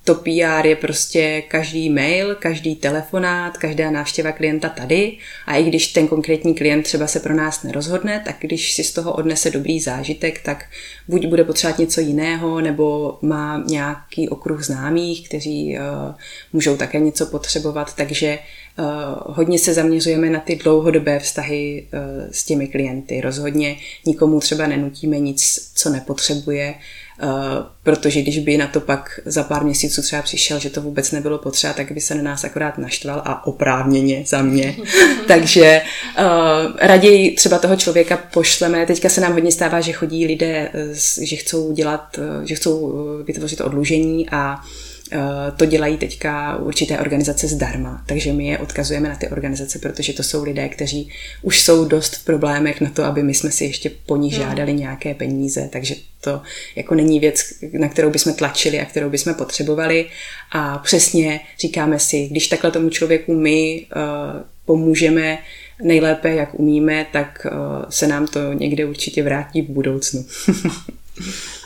to 0.05 0.14
PR 0.14 0.66
je 0.66 0.77
prostě 0.77 1.42
každý 1.49 1.90
mail, 1.90 2.35
každý 2.35 2.77
telefonát, 2.77 3.57
každá 3.57 3.90
návštěva 3.90 4.33
klienta 4.33 4.68
tady. 4.68 5.16
A 5.47 5.57
i 5.57 5.64
když 5.64 5.87
ten 5.87 6.09
konkrétní 6.09 6.55
klient 6.55 6.83
třeba 6.83 7.07
se 7.07 7.20
pro 7.20 7.35
nás 7.35 7.62
nerozhodne, 7.62 8.23
tak 8.25 8.37
když 8.40 8.75
si 8.75 8.85
z 8.85 8.92
toho 8.92 9.12
odnese 9.12 9.51
dobrý 9.51 9.81
zážitek, 9.81 10.40
tak 10.42 10.64
buď 11.09 11.27
bude 11.27 11.44
potřebovat 11.44 11.79
něco 11.79 12.01
jiného, 12.01 12.61
nebo 12.61 13.18
má 13.23 13.64
nějaký 13.66 14.29
okruh 14.29 14.64
známých, 14.64 15.29
kteří 15.29 15.79
uh, 15.79 16.14
můžou 16.53 16.77
také 16.77 17.01
něco 17.01 17.27
potřebovat, 17.27 17.97
takže 17.97 18.38
uh, 18.79 18.85
hodně 19.27 19.59
se 19.59 19.75
zaměřujeme 19.75 20.31
na 20.31 20.40
ty 20.40 20.57
dlouhodobé 20.57 21.18
vztahy 21.18 21.87
uh, 21.92 22.01
s 22.31 22.44
těmi 22.44 22.68
klienty. 22.68 23.20
Rozhodně 23.20 23.77
nikomu 24.07 24.40
třeba 24.40 24.66
nenutíme 24.66 25.18
nic, 25.18 25.70
co 25.75 25.90
nepotřebuje, 25.90 26.75
Eh, 26.75 27.04
protože 27.83 28.22
když 28.22 28.38
by 28.38 28.57
na 28.57 28.66
to 28.66 28.81
pak 28.81 29.20
za 29.24 29.42
pár 29.42 29.64
měsíců 29.64 30.03
třeba 30.03 30.22
přišel, 30.22 30.59
že 30.59 30.70
to 30.70 30.81
vůbec 30.81 31.11
nebylo 31.11 31.38
potřeba, 31.38 31.72
tak 31.72 31.92
by 31.92 32.00
se 32.00 32.14
na 32.14 32.22
nás 32.22 32.44
akorát 32.44 32.79
naštval 32.79 33.22
a 33.24 33.46
oprávněně 33.46 34.24
za 34.27 34.42
mě. 34.42 34.77
Takže 35.29 35.83
uh, 36.18 36.24
raději 36.81 37.35
třeba 37.35 37.59
toho 37.59 37.77
člověka 37.77 38.16
pošleme. 38.16 38.87
Teďka 38.87 39.09
se 39.09 39.20
nám 39.20 39.33
hodně 39.33 39.53
stává, 39.53 39.81
že 39.81 39.92
chodí 39.92 40.27
lidé, 40.27 40.70
eh, 40.74 41.24
že 41.24 41.37
chcou 41.37 41.72
dělat, 41.72 42.18
že 42.44 42.55
chcou 42.55 42.94
vytvořit 43.27 43.61
odlužení 43.61 44.31
a 44.31 44.61
Eh, 44.61 44.93
to 45.57 45.66
dělají 45.66 45.96
teďka 45.96 46.57
určité 46.57 46.98
organizace 46.98 47.48
zdarma, 47.48 48.03
takže 48.07 48.33
my 48.33 48.46
je 48.46 48.59
odkazujeme 48.59 49.09
na 49.09 49.16
ty 49.16 49.29
organizace, 49.29 49.79
protože 49.79 50.12
to 50.12 50.22
jsou 50.22 50.44
lidé, 50.44 50.68
kteří 50.68 51.09
už 51.42 51.61
jsou 51.61 51.85
dost 51.85 52.16
v 52.16 52.24
problémech 52.24 52.81
na 52.81 52.90
to, 52.90 53.05
aby 53.05 53.22
my 53.22 53.35
jsme 53.35 53.50
si 53.50 53.64
ještě 53.64 53.90
po 54.07 54.16
nich 54.16 54.35
hmm. 54.35 54.42
žádali 54.42 54.72
nějaké 54.72 55.14
peníze, 55.14 55.68
takže 55.72 55.94
to 56.20 56.42
jako 56.77 56.94
není 56.94 57.20
věc, 57.20 57.44
na 57.72 57.88
kterou 57.88 58.11
bychom 58.11 58.35
tlačili 58.35 58.81
a 58.81 58.85
kterou 58.85 59.11
bychom 59.11 59.35
potřebovali 59.35 60.07
a 60.53 60.79
přesně 60.79 61.40
říkáme 61.61 61.98
si, 61.98 62.29
když 62.29 62.48
takhle 62.48 62.70
tomu 62.70 62.90
člověku 62.90 63.35
my 63.35 63.87
uh, 63.96 64.42
pomůžeme 64.64 65.38
nejlépe, 65.83 66.35
jak 66.35 66.61
umíme, 66.61 67.07
tak 67.12 67.46
uh, 67.46 67.85
se 67.88 68.07
nám 68.07 68.27
to 68.27 68.53
někde 68.53 68.85
určitě 68.85 69.22
vrátí 69.22 69.62
v 69.62 69.70
budoucnu. 69.70 70.24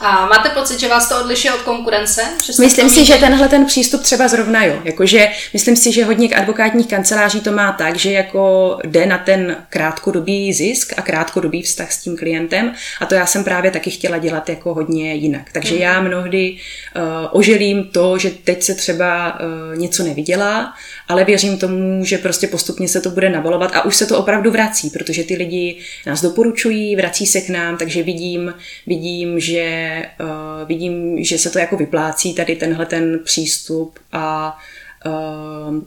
A 0.00 0.26
máte 0.26 0.48
pocit, 0.48 0.80
že 0.80 0.88
vás 0.88 1.08
to 1.08 1.20
odlišuje 1.20 1.54
od 1.54 1.62
konkurence? 1.62 2.22
Že 2.44 2.52
myslím 2.58 2.90
si, 2.90 3.04
že 3.04 3.14
tenhle 3.14 3.48
ten 3.48 3.66
přístup 3.66 4.02
třeba 4.02 4.28
zrovna 4.28 4.64
jo. 4.64 4.80
Jakože 4.84 5.28
myslím 5.52 5.76
si, 5.76 5.92
že 5.92 6.04
hodně 6.04 6.28
advokátních 6.28 6.88
kanceláří 6.88 7.40
to 7.40 7.52
má 7.52 7.72
tak, 7.72 7.96
že 7.96 8.12
jako 8.12 8.78
jde 8.84 9.06
na 9.06 9.18
ten 9.18 9.56
krátkodobý 9.70 10.52
zisk 10.52 10.92
a 10.96 11.02
krátkodobý 11.02 11.62
vztah 11.62 11.92
s 11.92 11.98
tím 11.98 12.16
klientem 12.16 12.72
a 13.00 13.06
to 13.06 13.14
já 13.14 13.26
jsem 13.26 13.44
právě 13.44 13.70
taky 13.70 13.90
chtěla 13.90 14.18
dělat 14.18 14.48
jako 14.48 14.74
hodně 14.74 15.14
jinak. 15.14 15.52
Takže 15.52 15.74
mm. 15.74 15.80
já 15.80 16.00
mnohdy 16.00 16.56
uh, 16.96 17.02
oželím 17.30 17.84
to, 17.84 18.18
že 18.18 18.30
teď 18.30 18.62
se 18.62 18.74
třeba 18.74 19.40
uh, 19.40 19.78
něco 19.78 20.02
nevydělá, 20.02 20.74
ale 21.08 21.24
věřím 21.24 21.58
tomu, 21.58 22.04
že 22.04 22.18
prostě 22.18 22.46
postupně 22.46 22.88
se 22.88 23.00
to 23.00 23.10
bude 23.10 23.30
nabalovat 23.30 23.76
a 23.76 23.84
už 23.84 23.96
se 23.96 24.06
to 24.06 24.18
opravdu 24.18 24.50
vrací, 24.50 24.90
protože 24.90 25.24
ty 25.24 25.34
lidi 25.34 25.78
nás 26.06 26.22
doporučují, 26.22 26.96
vrací 26.96 27.26
se 27.26 27.40
k 27.40 27.48
nám, 27.48 27.76
takže 27.76 28.02
vidím, 28.02 28.54
vidím 28.86 29.37
že 29.40 30.02
uh, 30.20 30.68
vidím, 30.68 31.24
že 31.24 31.38
se 31.38 31.50
to 31.50 31.58
jako 31.58 31.76
vyplácí 31.76 32.34
tady 32.34 32.56
tenhle 32.56 32.86
ten 32.86 33.18
přístup 33.24 33.98
a 34.12 34.58
uh, 35.06 35.82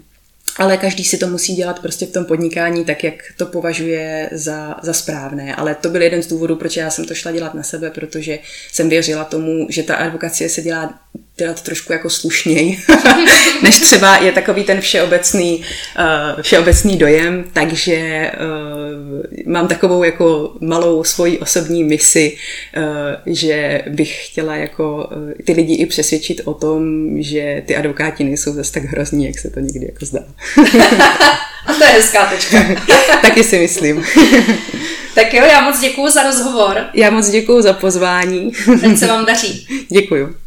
ale 0.58 0.78
každý 0.78 1.04
si 1.04 1.18
to 1.18 1.28
musí 1.28 1.56
dělat 1.56 1.80
prostě 1.80 2.06
v 2.06 2.12
tom 2.12 2.26
podnikání 2.26 2.86
tak, 2.86 3.04
jak 3.04 3.14
to 3.38 3.46
považuje 3.46 4.30
za, 4.32 4.76
za 4.82 4.94
správné. 4.94 5.56
Ale 5.56 5.76
to 5.76 5.90
byl 5.90 6.02
jeden 6.02 6.24
z 6.24 6.28
důvodů, 6.28 6.56
proč 6.56 6.78
já 6.78 6.90
jsem 6.90 7.06
to 7.06 7.14
šla 7.14 7.32
dělat 7.32 7.54
na 7.54 7.64
sebe, 7.64 7.90
protože 7.90 8.40
jsem 8.72 8.90
věřila 8.90 9.24
tomu, 9.24 9.68
že 9.70 9.84
ta 9.84 9.96
advokacie 9.96 10.50
se 10.50 10.62
dělá 10.62 11.00
dělat 11.42 11.62
trošku 11.62 11.94
jako 11.94 12.10
slušněj, 12.10 12.80
než 13.64 13.80
třeba 13.80 14.18
je 14.18 14.32
takový 14.32 14.64
ten 14.64 14.82
všeobecný, 14.82 15.62
uh, 16.00 16.42
všeobecný 16.42 16.98
dojem, 16.98 17.46
takže 17.54 18.32
uh, 19.46 19.52
mám 19.54 19.68
takovou 19.68 20.04
jako 20.04 20.54
malou 20.62 21.04
svoji 21.04 21.40
osobní 21.40 21.84
misi, 21.84 22.38
uh, 22.78 22.84
že 23.26 23.82
bych 23.88 24.28
chtěla 24.28 24.56
jako 24.56 25.10
uh, 25.12 25.32
ty 25.46 25.54
lidi 25.54 25.74
i 25.74 25.86
přesvědčit 25.86 26.42
o 26.46 26.54
tom, 26.54 26.82
že 27.22 27.64
ty 27.66 27.76
advokáti 27.76 28.24
nejsou 28.24 28.54
zase 28.54 28.72
tak 28.72 28.84
hrozní, 28.84 29.26
jak 29.26 29.40
se 29.40 29.50
to 29.50 29.60
někdy 29.60 29.86
jako 29.86 30.06
zdá. 30.06 30.24
A 31.66 31.74
to 31.74 31.84
je 31.84 31.90
hezká 31.90 32.26
tečka. 32.26 32.58
Taky 33.22 33.44
si 33.44 33.60
myslím. 33.60 34.06
tak 35.16 35.34
jo, 35.34 35.46
já 35.46 35.62
moc 35.62 35.80
děkuji 35.80 36.10
za 36.10 36.24
rozhovor. 36.24 36.86
Já 36.94 37.10
moc 37.10 37.30
děkuji 37.30 37.62
za 37.62 37.74
pozvání. 37.74 38.52
Ať 38.92 38.98
se 38.98 39.08
vám 39.08 39.26
daří. 39.26 39.68
Děkuju. 39.90 40.41